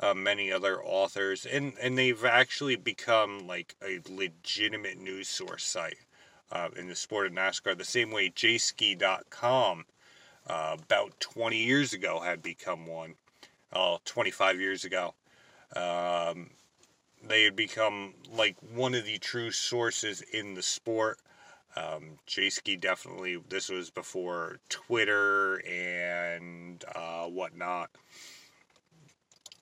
uh, 0.00 0.14
many 0.14 0.50
other 0.50 0.82
authors, 0.82 1.46
and 1.46 1.74
and 1.80 1.96
they've 1.96 2.24
actually 2.24 2.76
become 2.76 3.46
like 3.46 3.74
a 3.82 4.00
legitimate 4.08 4.98
news 4.98 5.28
source 5.28 5.64
site 5.64 5.98
uh, 6.50 6.68
in 6.76 6.88
the 6.88 6.94
sport 6.94 7.26
of 7.26 7.32
NASCAR. 7.32 7.76
The 7.76 7.84
same 7.84 8.10
way 8.10 8.30
Jayski.com 8.30 9.84
uh, 10.46 10.76
about 10.82 11.18
20 11.20 11.56
years 11.56 11.92
ago 11.92 12.20
had 12.20 12.42
become 12.42 12.86
one. 12.86 13.14
Oh, 13.72 13.98
25 14.04 14.60
years 14.60 14.84
ago. 14.84 15.14
Um, 15.74 16.50
they 17.26 17.44
had 17.44 17.56
become 17.56 18.14
like 18.30 18.56
one 18.60 18.94
of 18.94 19.04
the 19.04 19.18
true 19.18 19.50
sources 19.50 20.20
in 20.20 20.54
the 20.54 20.62
sport. 20.62 21.18
Um, 21.76 22.18
Ski 22.26 22.76
definitely, 22.76 23.38
this 23.48 23.68
was 23.68 23.90
before 23.90 24.58
Twitter 24.68 25.56
and 25.66 26.84
uh, 26.94 27.24
whatnot. 27.24 27.90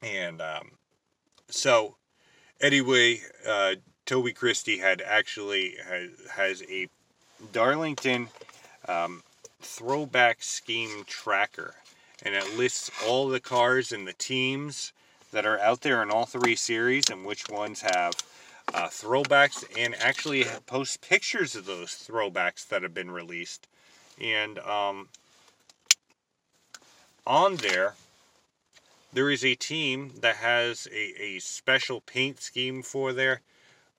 And 0.03 0.41
um, 0.41 0.73
so, 1.49 1.97
anyway, 2.61 3.21
uh, 3.47 3.77
Toby 4.07 4.33
Christie 4.33 4.79
had 4.79 5.03
actually 5.03 5.77
has, 5.87 6.11
has 6.33 6.63
a 6.69 6.89
Darlington 7.53 8.29
um, 8.89 9.23
throwback 9.61 10.43
scheme 10.43 11.05
tracker, 11.07 11.75
and 12.23 12.35
it 12.35 12.57
lists 12.57 12.91
all 13.07 13.29
the 13.29 13.41
cars 13.41 13.93
and 13.93 14.07
the 14.07 14.15
teams 14.15 14.93
that 15.33 15.47
are 15.47 15.61
out 15.61 15.83
there 15.83 16.03
in 16.03 16.11
all 16.11 16.27
three 16.27 16.57
series 16.57 17.09
and 17.09 17.25
which 17.25 17.49
ones 17.49 17.83
have 17.83 18.15
uh, 18.75 18.89
throwbacks 18.89 19.65
and 19.79 19.95
actually 19.97 20.45
post 20.67 21.01
pictures 21.01 21.57
of 21.57 21.67
those 21.67 21.91
throwbacks 21.91 22.67
that 22.69 22.83
have 22.83 22.95
been 22.95 23.11
released. 23.11 23.67
And 24.21 24.59
um, 24.61 25.09
on 27.27 27.57
there, 27.57 27.95
there 29.13 29.31
is 29.31 29.45
a 29.45 29.55
team 29.55 30.13
that 30.21 30.37
has 30.37 30.87
a, 30.93 31.23
a 31.23 31.39
special 31.41 32.01
paint 32.01 32.41
scheme 32.41 32.83
for 32.83 33.13
there, 33.13 33.41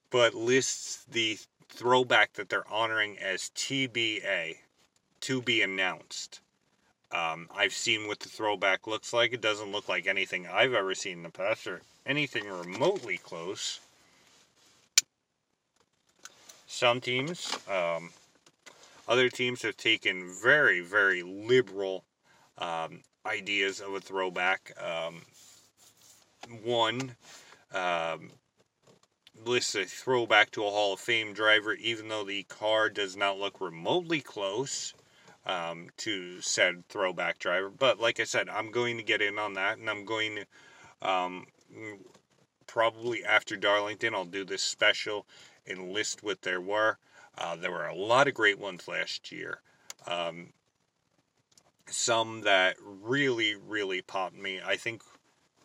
but 0.09 0.33
lists 0.33 1.03
the 1.11 1.37
throwback 1.69 2.33
that 2.33 2.49
they're 2.49 2.71
honoring 2.71 3.17
as 3.19 3.51
TBA, 3.55 4.57
to 5.21 5.41
be 5.41 5.61
announced. 5.61 6.39
Um, 7.11 7.49
I've 7.55 7.73
seen 7.73 8.07
what 8.07 8.19
the 8.19 8.29
throwback 8.29 8.87
looks 8.87 9.13
like. 9.13 9.33
It 9.33 9.41
doesn't 9.41 9.71
look 9.71 9.89
like 9.89 10.07
anything 10.07 10.47
I've 10.47 10.73
ever 10.73 10.95
seen 10.95 11.17
in 11.17 11.23
the 11.23 11.29
past 11.29 11.67
or 11.67 11.81
anything 12.05 12.47
remotely 12.47 13.17
close. 13.17 13.79
Some 16.73 17.01
teams, 17.01 17.53
um, 17.69 18.11
other 19.05 19.27
teams 19.27 19.61
have 19.63 19.75
taken 19.75 20.31
very, 20.41 20.79
very 20.79 21.21
liberal 21.21 22.05
um, 22.57 23.01
ideas 23.25 23.81
of 23.81 23.93
a 23.93 23.99
throwback. 23.99 24.71
Um, 24.81 25.21
one 26.63 27.17
um, 27.73 28.31
lists 29.45 29.75
a 29.75 29.83
throwback 29.83 30.49
to 30.51 30.63
a 30.63 30.69
Hall 30.69 30.93
of 30.93 31.01
Fame 31.01 31.33
driver, 31.33 31.73
even 31.73 32.07
though 32.07 32.23
the 32.23 32.43
car 32.43 32.89
does 32.89 33.17
not 33.17 33.37
look 33.37 33.59
remotely 33.59 34.21
close 34.21 34.93
um, 35.45 35.89
to 35.97 36.39
said 36.39 36.87
throwback 36.87 37.37
driver. 37.37 37.69
But 37.69 37.99
like 37.99 38.21
I 38.21 38.23
said, 38.23 38.47
I'm 38.47 38.71
going 38.71 38.95
to 38.95 39.03
get 39.03 39.21
in 39.21 39.37
on 39.37 39.53
that, 39.55 39.77
and 39.77 39.89
I'm 39.89 40.05
going 40.05 40.37
to 40.37 41.07
um, 41.07 41.47
probably 42.65 43.25
after 43.25 43.57
Darlington, 43.57 44.15
I'll 44.15 44.23
do 44.23 44.45
this 44.45 44.63
special 44.63 45.27
and 45.71 45.91
list 45.91 46.23
what 46.23 46.41
there 46.41 46.61
were. 46.61 46.97
Uh, 47.37 47.55
there 47.55 47.71
were 47.71 47.87
a 47.87 47.95
lot 47.95 48.27
of 48.27 48.33
great 48.33 48.59
ones 48.59 48.87
last 48.87 49.31
year. 49.31 49.61
Um, 50.05 50.53
some 51.87 52.41
that 52.41 52.75
really, 52.79 53.55
really 53.55 54.01
popped 54.01 54.35
me. 54.35 54.59
I 54.63 54.75
think 54.75 55.01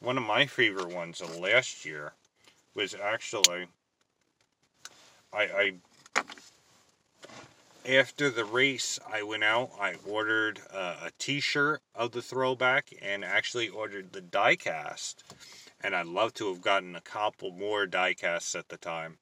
one 0.00 0.18
of 0.18 0.24
my 0.24 0.46
favorite 0.46 0.94
ones 0.94 1.20
of 1.20 1.38
last 1.38 1.84
year 1.84 2.12
was 2.74 2.94
actually 2.94 3.66
I, 5.32 5.42
I 5.42 5.72
after 7.86 8.30
the 8.30 8.44
race 8.44 8.98
I 9.10 9.22
went 9.22 9.44
out 9.44 9.70
I 9.80 9.94
ordered 10.06 10.60
uh, 10.72 10.96
a 11.04 11.10
t-shirt 11.18 11.80
of 11.94 12.12
the 12.12 12.22
throwback 12.22 12.90
and 13.00 13.24
actually 13.24 13.68
ordered 13.68 14.12
the 14.12 14.20
diecast 14.20 15.16
and 15.82 15.94
I'd 15.94 16.06
love 16.06 16.34
to 16.34 16.48
have 16.48 16.60
gotten 16.60 16.94
a 16.94 17.00
couple 17.00 17.50
more 17.52 17.86
diecasts 17.86 18.58
at 18.58 18.68
the 18.68 18.76
time 18.76 19.18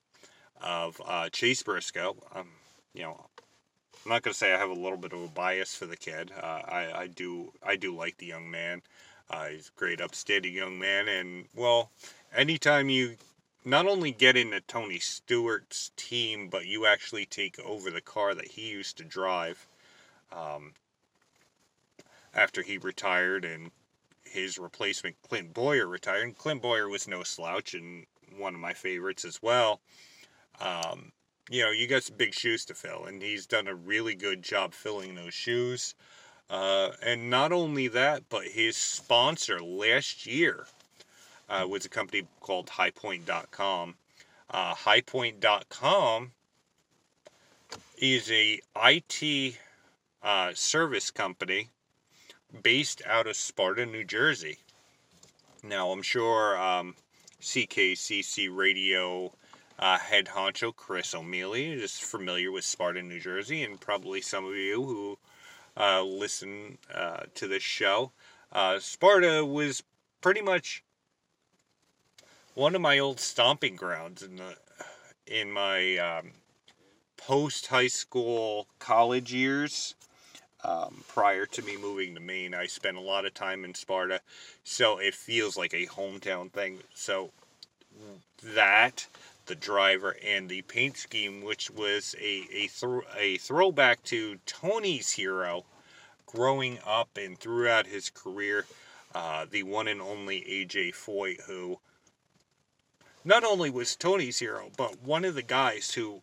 of 0.63 1.01
uh, 1.05 1.29
Chase 1.31 1.63
Briscoe. 1.63 2.17
Um, 2.35 2.49
you 2.93 3.03
know, 3.03 3.25
I'm 4.05 4.11
not 4.11 4.23
gonna 4.23 4.35
say 4.35 4.53
I 4.53 4.59
have 4.59 4.71
a 4.71 4.75
little 4.75 4.99
bit 4.99 5.13
of 5.13 5.23
a 5.23 5.29
bias 5.29 5.75
for 5.75 5.87
the 5.87 5.97
kid. 5.97 6.31
Uh, 6.41 6.63
I 6.67 6.93
I 6.95 7.07
do 7.07 7.53
I 7.63 7.77
do 7.77 7.95
like 7.95 8.19
the 8.19 8.27
young 8.27 8.51
man. 8.51 8.83
Uh, 9.31 9.47
he's 9.47 9.69
a 9.75 9.79
great, 9.79 10.01
upstanding 10.01 10.53
young 10.53 10.79
man, 10.79 11.09
and 11.09 11.47
well, 11.55 11.91
anytime 12.35 12.91
you 12.91 13.17
not 13.65 13.87
only 13.87 14.13
get 14.13 14.37
into 14.37 14.61
Tony 14.61 14.99
Stewart's 14.99 15.91
team, 15.97 16.49
but 16.49 16.67
you 16.67 16.85
actually 16.85 17.25
take 17.25 17.59
over 17.61 17.91
the 17.91 18.03
car 18.03 18.35
that 18.35 18.49
he 18.49 18.69
used 18.71 18.99
to 18.99 19.05
drive 19.05 19.67
um, 20.31 20.75
after 22.35 22.63
he 22.63 22.77
retired 22.77 23.45
and 23.45 23.71
his 24.25 24.59
replacement 24.59 25.17
Clint 25.23 25.55
Bowyer 25.55 25.87
retired. 25.87 26.25
And 26.25 26.37
Clint 26.37 26.61
Bowyer 26.61 26.89
was 26.89 27.09
no 27.09 27.23
slouch 27.23 27.73
and 27.73 28.05
one 28.37 28.55
of 28.55 28.61
my 28.61 28.75
favorites 28.75 29.25
as 29.25 29.41
well. 29.43 29.81
Um, 30.61 31.13
you 31.51 31.63
know, 31.63 31.71
you 31.71 31.87
got 31.87 32.03
some 32.03 32.17
big 32.17 32.35
shoes 32.35 32.65
to 32.67 32.75
fill, 32.75 33.05
and 33.05 33.23
he's 33.23 33.47
done 33.47 33.67
a 33.67 33.75
really 33.75 34.15
good 34.15 34.43
job 34.43 34.73
filling 34.73 35.15
those 35.15 35.35
shoes. 35.35 35.95
Uh, 36.49 36.91
and 37.03 37.31
not 37.31 37.53
only 37.53 37.89
that, 37.89 38.23
but 38.29 38.45
his 38.45 38.77
sponsor 38.77 39.61
last 39.61 40.27
year 40.27 40.67
uh, 41.49 41.67
was 41.69 41.85
a 41.85 41.89
company 41.89 42.27
called 42.41 42.67
HighPoint.com. 42.67 43.95
Uh, 44.51 44.75
HighPoint.com 44.75 46.33
is 47.99 48.31
a 48.31 48.61
IT 48.77 49.57
uh, 50.23 50.53
service 50.55 51.11
company 51.11 51.69
based 52.63 53.03
out 53.07 53.27
of 53.27 53.37
Sparta, 53.37 53.87
New 53.87 54.05
Jersey. 54.05 54.59
Now, 55.63 55.91
I'm 55.91 56.03
sure 56.03 56.59
um, 56.59 56.95
CKCC 57.41 58.55
Radio 58.55 59.33
uh, 59.79 59.99
head 59.99 60.27
honcho 60.27 60.75
Chris 60.75 61.15
O'Mealy 61.15 61.73
is 61.73 61.99
familiar 61.99 62.51
with 62.53 62.65
Sparta, 62.65 63.03
New 63.03 63.21
Jersey, 63.21 63.63
and 63.63 63.81
probably 63.81 64.21
some 64.21 64.45
of 64.45 64.55
you 64.55 64.85
who 64.85 65.19
uh, 65.77 66.03
listen 66.03 66.79
uh, 66.93 67.25
to 67.35 67.49
this 67.49 67.63
show. 67.63 68.13
Uh, 68.53 68.79
Sparta 68.79 69.45
was 69.45 69.83
pretty 70.21 70.41
much 70.41 70.85
one 72.55 72.75
of 72.75 72.81
my 72.81 72.99
old 72.99 73.19
stomping 73.19 73.77
grounds 73.77 74.23
in 74.23 74.37
the 74.37 74.57
in 75.27 75.51
my 75.51 75.97
um, 75.97 76.31
post 77.17 77.69
high 77.69 77.89
school 77.89 78.67
college 78.79 79.33
years. 79.33 79.95
Um, 80.63 81.05
prior 81.09 81.45
to 81.47 81.63
me 81.63 81.77
moving 81.77 82.15
to 82.15 82.21
Maine, 82.21 82.55
I 82.55 82.67
spent 82.67 82.97
a 82.97 83.01
lot 83.01 83.27
of 83.27 83.35
time 83.35 83.65
in 83.65 83.75
Sparta, 83.75 84.21
so 84.63 84.99
it 84.99 85.15
feels 85.15 85.59
like 85.59 85.75
a 85.75 85.87
hometown 85.87 86.51
thing. 86.51 86.79
So 86.95 87.33
that 88.43 89.07
the 89.47 89.55
driver 89.55 90.17
and 90.25 90.49
the 90.49 90.63
paint 90.63 90.97
scheme, 90.97 91.43
which 91.43 91.71
was 91.71 92.15
a 92.21 92.47
a, 92.53 92.69
th- 92.69 93.05
a 93.17 93.39
throwback 93.39 94.03
to 94.05 94.39
Tony's 94.47 95.11
hero 95.11 95.65
growing 96.27 96.79
up 96.85 97.17
and 97.17 97.39
throughout 97.39 97.87
his 97.87 98.11
career, 98.11 98.67
uh, 99.15 99.47
the 99.49 99.63
one 99.63 99.87
and 99.89 100.03
only 100.03 100.41
AJ 100.43 100.95
Foyt, 100.95 101.41
who 101.43 101.79
not 103.25 103.45
only 103.45 103.71
was 103.71 103.97
Tony's 103.97 104.39
hero, 104.39 104.71
but 104.77 105.01
one 105.03 105.25
of 105.25 105.35
the 105.35 105.43
guys 105.43 105.93
who 105.93 106.23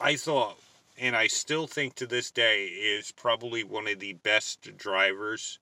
I 0.00 0.16
thought, 0.16 0.58
and 0.96 1.16
I 1.16 1.26
still 1.26 1.66
think 1.66 1.96
to 1.96 2.06
this 2.06 2.30
day, 2.30 2.66
is 2.66 3.12
probably 3.12 3.64
one 3.64 3.88
of 3.88 3.98
the 3.98 4.12
best 4.12 4.76
drivers 4.76 5.58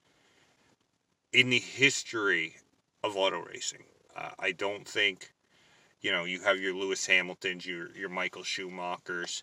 in 1.32 1.50
the 1.50 1.58
history 1.58 2.56
of 3.02 3.16
auto 3.16 3.40
racing. 3.40 3.84
Uh, 4.14 4.30
I 4.38 4.52
don't 4.52 4.86
think 4.86 5.32
you 6.06 6.12
know, 6.12 6.22
you 6.22 6.38
have 6.38 6.60
your 6.60 6.72
Lewis 6.72 7.04
Hamiltons, 7.04 7.66
your 7.66 7.90
your 7.96 8.08
Michael 8.08 8.44
Schumachers. 8.44 9.42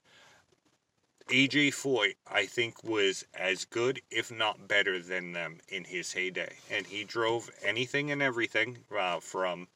AJ 1.28 1.73
Foyt, 1.73 2.15
I 2.26 2.45
think, 2.45 2.82
was 2.86 3.26
as 3.34 3.65
good, 3.65 4.02
if 4.10 4.32
not 4.32 4.65
better, 4.65 5.02
than 5.02 5.34
them 5.34 5.60
in 5.67 5.84
his 5.84 6.13
heyday. 6.13 6.56
And 6.71 6.88
he 6.88 7.04
drove 7.04 7.52
anything 7.62 8.12
and 8.12 8.21
everything 8.21 8.78
uh, 8.97 9.19
from 9.19 9.67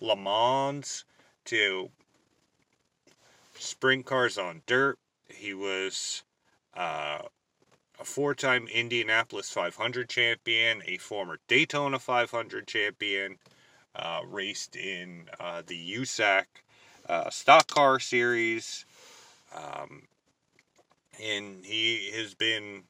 Le 0.00 0.14
Mans 0.14 1.04
to 1.46 1.90
sprint 3.58 4.06
cars 4.06 4.38
on 4.38 4.62
dirt. 4.66 4.96
He 5.28 5.54
was 5.54 6.22
uh, 6.74 7.18
a 7.98 8.04
four 8.04 8.36
time 8.36 8.68
Indianapolis 8.68 9.50
500 9.50 10.08
champion, 10.08 10.82
a 10.86 10.98
former 10.98 11.40
Daytona 11.48 11.98
500 11.98 12.68
champion 12.68 13.38
uh, 13.98 14.20
raced 14.26 14.76
in 14.76 15.28
uh, 15.40 15.62
the 15.66 15.96
USAC 15.96 16.44
uh, 17.08 17.30
stock 17.30 17.66
car 17.68 17.98
series. 17.98 18.84
Um, 19.54 20.02
and 21.22 21.64
he 21.64 22.10
has 22.14 22.34
been 22.34 22.84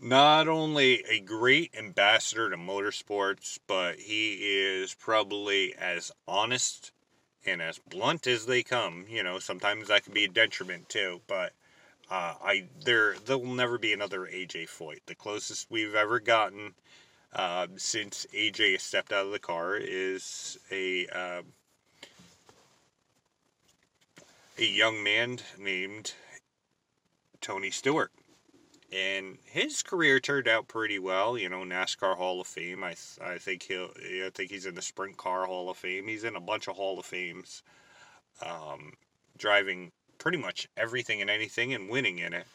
not 0.00 0.48
only 0.48 1.04
a 1.08 1.20
great 1.20 1.74
ambassador 1.76 2.50
to 2.50 2.56
motorsports, 2.56 3.58
but 3.66 3.96
he 3.98 4.34
is 4.34 4.94
probably 4.94 5.74
as 5.74 6.12
honest 6.28 6.92
and 7.44 7.62
as 7.62 7.78
blunt 7.78 8.26
as 8.26 8.46
they 8.46 8.62
come. 8.62 9.06
You 9.08 9.22
know, 9.22 9.38
sometimes 9.38 9.88
that 9.88 10.04
can 10.04 10.12
be 10.12 10.24
a 10.24 10.28
detriment 10.28 10.88
too, 10.88 11.20
but 11.26 11.52
uh, 12.10 12.34
I 12.42 12.68
there 12.84 13.14
there 13.24 13.38
will 13.38 13.54
never 13.54 13.78
be 13.78 13.92
another 13.92 14.20
AJ 14.20 14.68
Foyt. 14.68 15.00
The 15.06 15.14
closest 15.14 15.70
we've 15.70 15.94
ever 15.94 16.20
gotten 16.20 16.74
uh, 17.36 17.66
since 17.76 18.26
AJ 18.34 18.80
stepped 18.80 19.12
out 19.12 19.26
of 19.26 19.32
the 19.32 19.38
car 19.38 19.76
is 19.76 20.58
a 20.72 21.06
uh, 21.08 21.42
a 24.58 24.64
young 24.64 25.02
man 25.02 25.38
named 25.58 26.14
Tony 27.42 27.70
Stewart. 27.70 28.10
And 28.92 29.36
his 29.44 29.82
career 29.82 30.18
turned 30.20 30.48
out 30.48 30.68
pretty 30.68 30.98
well, 30.98 31.36
you 31.36 31.48
know. 31.48 31.62
NASCAR 31.62 32.16
Hall 32.16 32.40
of 32.40 32.46
Fame. 32.46 32.82
I 32.82 32.94
I 33.22 33.36
think 33.36 33.64
he'll. 33.64 33.90
I 33.98 34.30
think 34.32 34.50
he's 34.50 34.64
in 34.64 34.74
the 34.74 34.82
Sprint 34.82 35.18
Car 35.18 35.44
Hall 35.44 35.68
of 35.68 35.76
Fame. 35.76 36.08
He's 36.08 36.24
in 36.24 36.36
a 36.36 36.40
bunch 36.40 36.68
of 36.68 36.76
Hall 36.76 36.98
of 36.98 37.04
Fames, 37.04 37.62
um, 38.40 38.92
driving 39.36 39.92
pretty 40.18 40.38
much 40.38 40.68
everything 40.76 41.20
and 41.20 41.28
anything 41.28 41.74
and 41.74 41.90
winning 41.90 42.18
in 42.18 42.32
it, 42.32 42.46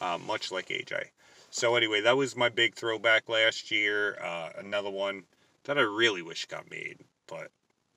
uh, 0.00 0.18
much 0.26 0.50
like 0.50 0.68
AJ. 0.68 1.10
So 1.54 1.76
anyway, 1.76 2.00
that 2.00 2.16
was 2.16 2.34
my 2.34 2.48
big 2.48 2.74
throwback 2.74 3.28
last 3.28 3.70
year. 3.70 4.18
Uh, 4.20 4.50
another 4.58 4.90
one 4.90 5.22
that 5.62 5.78
I 5.78 5.82
really 5.82 6.20
wish 6.20 6.46
got 6.46 6.68
made, 6.68 6.98
but 7.28 7.52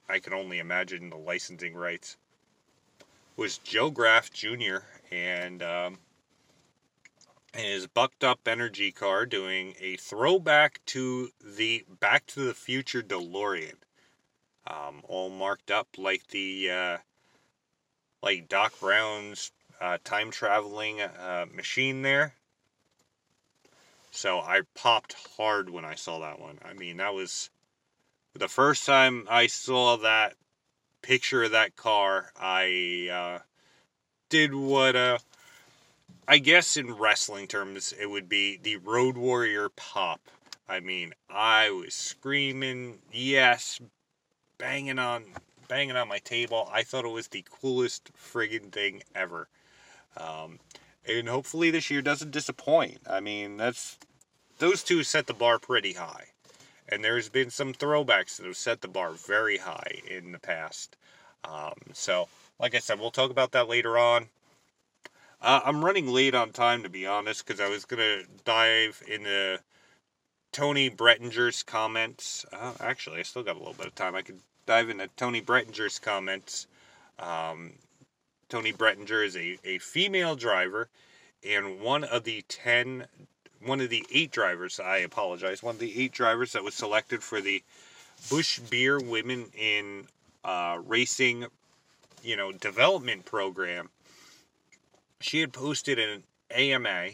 I 0.08 0.20
can 0.20 0.34
only 0.34 0.60
imagine 0.60 1.10
the 1.10 1.18
licensing 1.18 1.74
rights. 1.74 2.18
Was 3.36 3.58
Joe 3.58 3.90
Graf 3.90 4.32
Jr. 4.32 4.78
and 5.10 5.64
um, 5.64 5.98
his 7.56 7.88
bucked 7.88 8.24
up 8.24 8.48
energy 8.48 8.92
car 8.92 9.26
doing 9.26 9.74
a 9.80 9.96
throwback 9.96 10.80
to 10.86 11.32
the 11.44 11.84
Back 12.00 12.28
to 12.28 12.42
the 12.42 12.54
Future 12.54 13.02
DeLorean, 13.02 13.74
um, 14.68 15.02
all 15.08 15.32
marked 15.32 15.72
up 15.72 15.88
like 15.98 16.28
the 16.28 16.70
uh, 16.70 16.98
like 18.22 18.50
Doc 18.50 18.80
Brown's 18.80 19.52
uh, 19.82 19.98
time 20.04 20.30
traveling 20.30 21.02
uh, 21.02 21.48
machine 21.52 22.04
there. 22.04 22.36
So 24.18 24.40
I 24.40 24.62
popped 24.74 25.14
hard 25.38 25.70
when 25.70 25.86
I 25.86 25.94
saw 25.94 26.18
that 26.22 26.40
one. 26.40 26.58
I 26.66 26.74
mean, 26.74 26.98
that 26.98 27.14
was 27.14 27.52
the 28.34 28.48
first 28.48 28.84
time 28.84 29.28
I 29.30 29.46
saw 29.46 29.96
that 29.98 30.34
picture 31.04 31.44
of 31.44 31.52
that 31.52 31.76
car. 31.76 32.32
I 32.36 33.10
uh, 33.12 33.40
did 34.30 34.56
what 34.56 34.96
uh, 34.96 35.20
I 36.28 36.40
guess 36.40 36.78
in 36.78 36.96
wrestling 36.96 37.46
terms 37.46 37.94
it 37.94 38.08
would 38.08 38.28
be 38.28 38.58
the 38.58 38.78
Road 38.78 39.18
Warrior 39.18 39.70
pop. 39.70 40.22
I 40.68 40.80
mean, 40.80 41.14
I 41.30 41.70
was 41.70 41.94
screaming, 41.94 42.98
yes, 43.14 43.80
banging 44.58 44.98
on 44.98 45.26
banging 45.68 45.96
on 45.96 46.08
my 46.08 46.18
table. 46.18 46.68
I 46.74 46.82
thought 46.82 47.06
it 47.06 47.10
was 47.10 47.28
the 47.28 47.46
coolest 47.62 48.10
friggin' 48.16 48.72
thing 48.72 49.04
ever. 49.14 49.48
Um, 50.18 50.58
and 51.08 51.30
hopefully 51.30 51.70
this 51.70 51.92
year 51.92 52.02
doesn't 52.02 52.32
disappoint. 52.32 52.98
I 53.08 53.20
mean, 53.20 53.58
that's 53.58 54.00
those 54.58 54.84
two 54.84 55.04
set 55.04 55.28
the 55.28 55.34
bar 55.34 55.60
pretty 55.60 55.94
high. 55.94 56.26
And 56.90 57.04
there's 57.04 57.30
been 57.30 57.50
some 57.50 57.74
throwbacks 57.74 58.38
that 58.38 58.46
have 58.46 58.58
set 58.58 58.82
the 58.82 58.88
bar 58.88 59.12
very 59.12 59.58
high 59.58 60.02
in 60.10 60.32
the 60.32 60.40
past. 60.40 60.96
Um, 61.44 61.74
so, 61.94 62.30
like 62.60 62.76
I 62.76 62.80
said, 62.80 63.00
we'll 63.00 63.12
talk 63.12 63.30
about 63.30 63.52
that 63.52 63.68
later 63.68 63.98
on. 63.98 64.28
Uh, 65.42 65.60
I'm 65.66 65.84
running 65.84 66.08
late 66.08 66.34
on 66.34 66.52
time, 66.52 66.84
to 66.84 66.90
be 66.90 67.06
honest, 67.06 67.46
because 67.46 67.60
I 67.60 67.70
was 67.70 67.86
going 67.86 68.00
to 68.00 68.26
dive 68.46 69.04
into 69.08 69.60
Toni 70.52 70.90
Breidinger's 70.90 71.62
comments. 71.62 72.46
Uh, 72.52 72.74
actually, 72.80 73.20
I 73.20 73.24
still 73.24 73.44
got 73.44 73.56
a 73.56 73.60
little 73.60 73.74
bit 73.74 73.88
of 73.88 73.96
time. 73.96 74.16
I 74.16 74.22
could 74.22 74.40
dive 74.66 74.90
into 74.90 75.08
Toni 75.16 75.42
Breidinger's 75.42 76.00
comments. 76.00 76.68
Um, 77.20 77.74
Toni 78.50 78.72
Breidinger 78.72 79.26
is 79.26 79.36
a, 79.36 79.58
a 79.66 79.78
female 79.80 80.36
driver 80.36 80.90
and 81.48 81.82
one 81.82 82.04
of 82.04 82.24
the 82.24 82.44
10 82.48 83.08
one 83.64 83.82
of 83.82 83.90
the 83.90 84.06
eight 84.12 84.32
drivers, 84.32 84.80
I 84.80 84.98
apologize, 84.98 85.64
one 85.64 85.76
of 85.76 85.80
the 85.80 86.02
eight 86.02 86.12
drivers 86.12 86.54
that 86.54 86.64
was 86.64 86.74
selected 86.74 87.24
for 87.24 87.42
the 87.42 87.64
Busch 88.30 88.60
Beer 88.60 89.00
Women 89.00 89.48
in 89.58 90.08
uh, 90.44 90.80
Racing, 90.86 91.46
you 92.24 92.36
know, 92.36 92.52
development 92.52 93.26
program. 93.26 93.90
She 95.20 95.40
had 95.40 95.54
posted 95.54 95.98
an 95.98 96.24
AMA, 96.52 97.10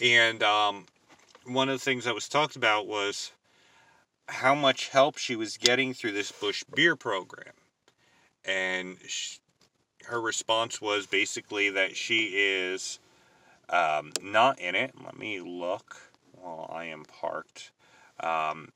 and 0.00 0.42
um, 0.42 0.86
one 1.44 1.68
of 1.68 1.78
the 1.78 1.84
things 1.84 2.04
that 2.04 2.14
was 2.14 2.28
talked 2.28 2.56
about 2.56 2.86
was 2.86 3.32
how 4.28 4.54
much 4.54 4.88
help 4.88 5.16
she 5.18 5.34
was 5.34 5.56
getting 5.56 5.94
through 5.94 6.12
this 6.12 6.30
Busch 6.30 6.62
Beer 6.74 6.94
program, 6.94 7.54
and 8.44 8.98
she, 9.06 9.38
her 10.04 10.20
response 10.20 10.80
was 10.80 11.06
basically 11.06 11.70
that 11.70 11.96
she 11.96 12.26
is 12.34 12.98
um, 13.70 14.12
not 14.22 14.58
in 14.58 14.74
it. 14.74 14.92
Let 15.02 15.18
me 15.18 15.40
look 15.40 15.96
while 16.32 16.70
I 16.72 16.84
am 16.84 17.04
parked. 17.04 17.72
Um, 18.20 18.70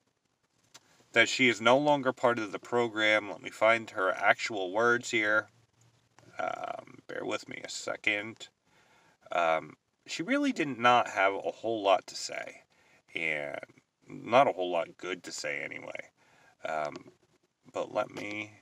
that 1.12 1.28
she 1.28 1.48
is 1.48 1.60
no 1.60 1.76
longer 1.76 2.12
part 2.12 2.38
of 2.38 2.52
the 2.52 2.58
program. 2.58 3.30
Let 3.30 3.42
me 3.42 3.50
find 3.50 3.90
her 3.90 4.10
actual 4.12 4.72
words 4.72 5.10
here. 5.10 5.48
Um, 6.38 6.98
bear 7.06 7.24
with 7.24 7.48
me 7.48 7.60
a 7.62 7.68
second. 7.68 8.48
Um, 9.30 9.74
she 10.06 10.22
really 10.22 10.52
did 10.52 10.78
not 10.78 11.08
have 11.08 11.34
a 11.34 11.50
whole 11.50 11.82
lot 11.82 12.06
to 12.08 12.16
say, 12.16 12.62
and 13.14 13.58
not 14.08 14.48
a 14.48 14.52
whole 14.52 14.70
lot 14.70 14.96
good 14.96 15.22
to 15.24 15.32
say 15.32 15.62
anyway. 15.62 16.10
Um, 16.64 16.94
but 17.72 17.94
let 17.94 18.10
me 18.10 18.52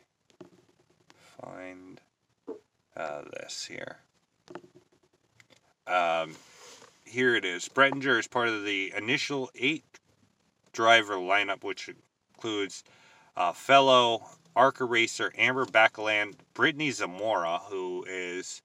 find 1.41 2.01
uh, 2.97 3.23
this 3.33 3.67
here. 3.67 3.99
Um, 5.91 6.37
here 7.05 7.35
it 7.35 7.45
is. 7.45 7.69
Breidinger 7.69 8.19
is 8.19 8.29
part 8.29 8.49
of 8.49 8.65
the 8.65 8.93
initial 8.97 9.51
eight 9.57 9.85
driver 10.73 11.17
lineup, 11.17 11.65
which 11.65 11.91
includes 12.35 12.85
uh, 13.37 13.53
fellow 13.53 14.23
ARCA 14.55 14.85
racer 14.85 15.33
Amber 15.37 15.67
Balcaen, 15.67 16.35
Brittany 16.55 16.91
Zamora, 16.93 17.59
who 17.69 18.05
is 18.09 18.63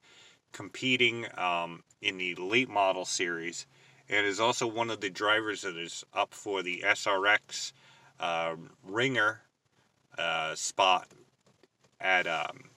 competing 0.51 1.25
um, 1.37 1.83
in 2.01 2.17
the 2.17 2.35
late 2.35 2.69
model 2.69 3.05
series 3.05 3.65
and 4.07 4.25
is 4.25 4.39
also 4.39 4.67
one 4.67 4.91
of 4.91 5.01
the 5.01 5.09
drivers 5.09 5.61
that 5.61 5.75
is 5.75 6.03
up 6.13 6.33
for 6.33 6.61
the 6.61 6.83
SRX 6.85 7.73
uh, 8.19 8.55
ringer 8.83 9.41
uh, 10.17 10.53
spot 10.55 11.07
at 11.99 12.27
um, 12.27 12.69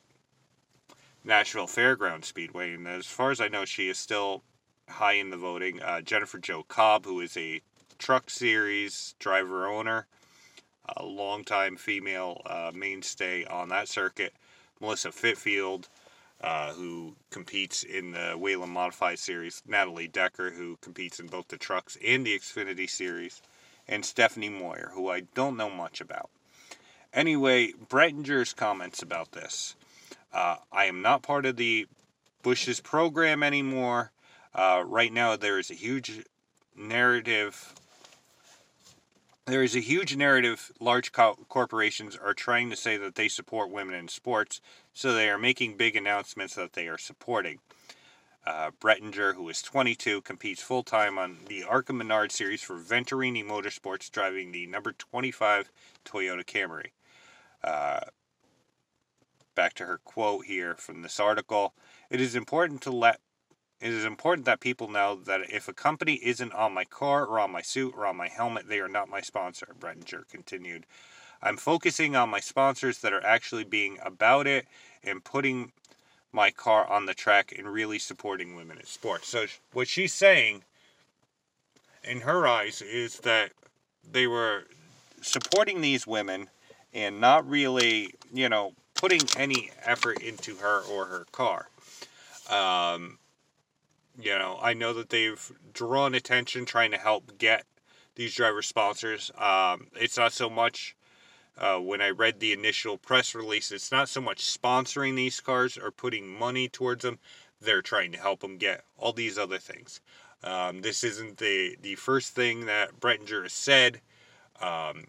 Nashville 1.24 1.66
Fairground 1.66 2.24
Speedway. 2.24 2.74
And 2.74 2.86
as 2.86 3.06
far 3.06 3.30
as 3.30 3.40
I 3.40 3.48
know, 3.48 3.64
she 3.64 3.88
is 3.88 3.98
still 3.98 4.42
high 4.88 5.14
in 5.14 5.30
the 5.30 5.36
voting. 5.36 5.82
Uh, 5.82 6.00
Jennifer 6.00 6.38
Jo 6.38 6.62
Cobb, 6.62 7.04
who 7.04 7.20
is 7.20 7.36
a 7.36 7.60
truck 7.98 8.30
series 8.30 9.14
driver 9.18 9.66
owner, 9.66 10.06
a 10.96 11.04
longtime 11.04 11.76
female 11.76 12.40
uh, 12.46 12.72
mainstay 12.74 13.44
on 13.44 13.68
that 13.68 13.88
circuit. 13.88 14.32
Melissa 14.80 15.12
Fifield, 15.12 15.88
uh, 16.40 16.72
who 16.72 17.16
competes 17.30 17.82
in 17.82 18.12
the 18.12 18.34
Whelen 18.38 18.70
Modified 18.70 19.18
Series. 19.18 19.62
Natalie 19.66 20.08
Decker, 20.08 20.50
who 20.50 20.78
competes 20.80 21.18
in 21.18 21.26
both 21.26 21.48
the 21.48 21.58
trucks 21.58 21.98
and 22.04 22.24
the 22.24 22.38
Xfinity 22.38 22.88
Series. 22.88 23.42
And 23.88 24.04
Stephanie 24.04 24.50
Moyer, 24.50 24.90
who 24.94 25.10
I 25.10 25.20
don't 25.34 25.56
know 25.56 25.70
much 25.70 26.00
about. 26.00 26.30
Anyway, 27.12 27.72
Breidinger's 27.72 28.52
comments 28.52 29.02
about 29.02 29.32
this. 29.32 29.74
Uh, 30.32 30.56
I 30.70 30.84
am 30.84 31.02
not 31.02 31.22
part 31.22 31.46
of 31.46 31.56
the 31.56 31.86
Busch's 32.42 32.80
program 32.80 33.42
anymore. 33.42 34.12
Uh, 34.54 34.82
right 34.86 35.12
now, 35.12 35.36
there 35.36 35.58
is 35.58 35.70
a 35.70 35.74
huge 35.74 36.24
narrative. 36.76 37.74
There 39.46 39.62
is 39.62 39.74
a 39.74 39.80
huge 39.80 40.16
narrative. 40.16 40.70
Large 40.80 41.12
co- 41.12 41.38
corporations 41.48 42.16
are 42.16 42.34
trying 42.34 42.70
to 42.70 42.76
say 42.76 42.96
that 42.96 43.14
they 43.14 43.28
support 43.28 43.70
women 43.70 43.94
in 43.94 44.08
sports, 44.08 44.60
so 44.92 45.12
they 45.12 45.30
are 45.30 45.38
making 45.38 45.76
big 45.76 45.96
announcements 45.96 46.54
that 46.54 46.74
they 46.74 46.88
are 46.88 46.98
supporting. 46.98 47.58
Uh, 48.46 48.70
Breidinger, 48.80 49.34
who 49.34 49.48
is 49.48 49.60
22, 49.60 50.22
competes 50.22 50.62
full 50.62 50.82
time 50.82 51.18
on 51.18 51.38
the 51.48 51.64
ARCA 51.64 51.92
Menard 51.92 52.32
series 52.32 52.62
for 52.62 52.78
Venturini 52.78 53.44
Motorsports, 53.44 54.10
driving 54.10 54.52
the 54.52 54.66
number 54.66 54.92
25 54.92 55.70
Toyota 56.04 56.44
Camry. 56.44 56.92
Uh, 57.62 58.00
back 59.58 59.74
to 59.74 59.84
her 59.84 59.98
quote 60.04 60.44
here 60.44 60.76
from 60.76 61.02
this 61.02 61.18
article. 61.18 61.74
It 62.10 62.20
is 62.20 62.36
important 62.36 62.80
to 62.82 62.92
let 62.92 63.18
it 63.80 63.92
is 63.92 64.04
important 64.04 64.44
that 64.44 64.60
people 64.60 64.88
know 64.88 65.16
that 65.16 65.50
if 65.50 65.66
a 65.66 65.72
company 65.72 66.14
isn't 66.14 66.52
on 66.52 66.72
my 66.72 66.84
car 66.84 67.26
or 67.26 67.40
on 67.40 67.50
my 67.50 67.62
suit 67.62 67.92
or 67.96 68.06
on 68.06 68.16
my 68.16 68.28
helmet, 68.28 68.68
they 68.68 68.78
are 68.78 68.88
not 68.88 69.08
my 69.08 69.20
sponsor, 69.20 69.74
Breidinger 69.80 70.28
continued. 70.28 70.86
I'm 71.42 71.56
focusing 71.56 72.14
on 72.14 72.28
my 72.28 72.38
sponsors 72.38 72.98
that 72.98 73.12
are 73.12 73.24
actually 73.24 73.64
being 73.64 73.98
about 74.04 74.46
it 74.46 74.68
and 75.02 75.24
putting 75.24 75.72
my 76.30 76.52
car 76.52 76.88
on 76.88 77.06
the 77.06 77.14
track 77.14 77.52
and 77.56 77.66
really 77.66 77.98
supporting 77.98 78.54
women 78.54 78.78
in 78.78 78.86
sports. 78.86 79.26
So, 79.28 79.46
what 79.72 79.88
she's 79.88 80.14
saying 80.14 80.62
in 82.04 82.20
her 82.20 82.46
eyes 82.46 82.80
is 82.80 83.18
that 83.20 83.50
they 84.08 84.28
were 84.28 84.66
supporting 85.20 85.80
these 85.80 86.06
women 86.06 86.48
and 86.94 87.20
not 87.20 87.48
really, 87.48 88.14
you 88.32 88.48
know, 88.48 88.72
putting 88.98 89.22
any 89.36 89.70
effort 89.84 90.20
into 90.20 90.56
her 90.56 90.82
or 90.82 91.06
her 91.06 91.24
car. 91.32 91.68
Um, 92.50 93.18
you 94.20 94.36
know, 94.36 94.58
I 94.60 94.74
know 94.74 94.92
that 94.94 95.10
they've 95.10 95.52
drawn 95.72 96.14
attention 96.14 96.64
trying 96.64 96.90
to 96.90 96.98
help 96.98 97.38
get 97.38 97.64
these 98.16 98.34
driver 98.34 98.62
sponsors. 98.62 99.30
Um, 99.38 99.86
it's 99.94 100.18
not 100.18 100.32
so 100.32 100.50
much 100.50 100.96
uh, 101.56 101.78
when 101.78 102.00
I 102.00 102.10
read 102.10 102.40
the 102.40 102.52
initial 102.52 102.98
press 102.98 103.34
release, 103.34 103.72
it's 103.72 103.90
not 103.90 104.08
so 104.08 104.20
much 104.20 104.44
sponsoring 104.44 105.16
these 105.16 105.40
cars 105.40 105.76
or 105.76 105.90
putting 105.90 106.28
money 106.28 106.68
towards 106.68 107.02
them. 107.02 107.18
They're 107.60 107.82
trying 107.82 108.12
to 108.12 108.18
help 108.18 108.40
them 108.40 108.58
get 108.58 108.84
all 108.96 109.12
these 109.12 109.38
other 109.38 109.58
things. 109.58 110.00
Um, 110.44 110.82
this 110.82 111.02
isn't 111.02 111.38
the, 111.38 111.76
the 111.82 111.96
first 111.96 112.34
thing 112.34 112.66
that 112.66 113.00
Breidinger 113.00 113.42
has 113.42 113.52
said 113.52 114.00
um, 114.60 115.08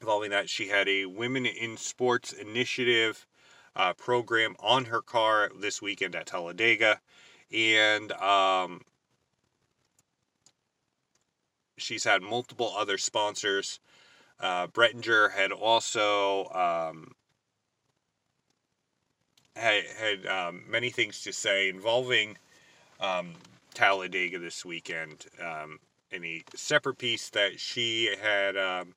involving 0.00 0.30
that. 0.30 0.48
She 0.48 0.68
had 0.68 0.88
a 0.88 1.06
Women 1.06 1.46
in 1.46 1.76
Sports 1.76 2.32
initiative 2.32 3.26
uh, 3.74 3.92
program 3.94 4.56
on 4.60 4.86
her 4.86 5.02
car 5.02 5.50
this 5.58 5.82
weekend 5.82 6.14
at 6.14 6.26
Talladega 6.26 7.00
and 7.52 8.12
um, 8.12 8.80
she's 11.76 12.04
had 12.04 12.22
multiple 12.22 12.72
other 12.76 12.98
sponsors. 12.98 13.80
Uh, 14.40 14.66
Breidinger 14.66 15.32
had 15.32 15.52
also 15.52 16.46
um, 16.50 17.12
had, 19.54 19.84
had 19.98 20.26
um, 20.26 20.64
many 20.68 20.90
things 20.90 21.22
to 21.22 21.32
say 21.32 21.68
involving 21.68 22.36
um, 23.00 23.32
Talladega 23.74 24.38
this 24.38 24.64
weekend. 24.64 25.26
Um, 25.42 25.78
in 26.12 26.24
a 26.24 26.40
separate 26.54 26.98
piece 26.98 27.30
that 27.30 27.58
she 27.58 28.14
had 28.22 28.56
um, 28.56 28.94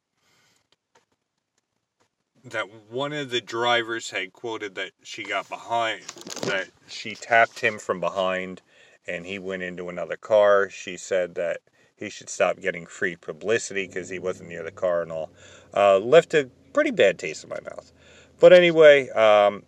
that 2.51 2.67
one 2.89 3.13
of 3.13 3.29
the 3.29 3.41
drivers 3.41 4.09
had 4.11 4.33
quoted 4.33 4.75
that 4.75 4.91
she 5.03 5.23
got 5.23 5.49
behind, 5.49 6.01
that 6.43 6.69
she 6.87 7.15
tapped 7.15 7.59
him 7.59 7.79
from 7.79 7.99
behind 7.99 8.61
and 9.07 9.25
he 9.25 9.39
went 9.39 9.63
into 9.63 9.89
another 9.89 10.15
car. 10.15 10.69
She 10.69 10.97
said 10.97 11.35
that 11.35 11.61
he 11.95 12.09
should 12.09 12.29
stop 12.29 12.59
getting 12.59 12.85
free 12.85 13.15
publicity 13.15 13.87
because 13.87 14.09
he 14.09 14.19
wasn't 14.19 14.49
near 14.49 14.63
the 14.63 14.71
car 14.71 15.01
and 15.01 15.11
all. 15.11 15.29
Uh, 15.75 15.99
left 15.99 16.33
a 16.33 16.49
pretty 16.73 16.91
bad 16.91 17.19
taste 17.19 17.43
in 17.43 17.49
my 17.49 17.59
mouth. 17.61 17.91
But 18.39 18.53
anyway, 18.53 19.09
um, 19.09 19.63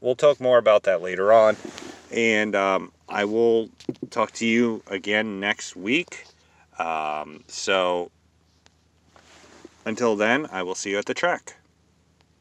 we'll 0.00 0.16
talk 0.16 0.40
more 0.40 0.58
about 0.58 0.82
that 0.84 1.00
later 1.02 1.32
on. 1.32 1.56
And 2.10 2.54
um, 2.56 2.92
I 3.08 3.24
will 3.24 3.70
talk 4.10 4.32
to 4.32 4.46
you 4.46 4.82
again 4.88 5.40
next 5.40 5.76
week. 5.76 6.24
Um, 6.78 7.44
so 7.46 8.10
until 9.84 10.16
then, 10.16 10.46
I 10.50 10.62
will 10.62 10.74
see 10.74 10.90
you 10.90 10.98
at 10.98 11.06
the 11.06 11.14
track. 11.14 11.56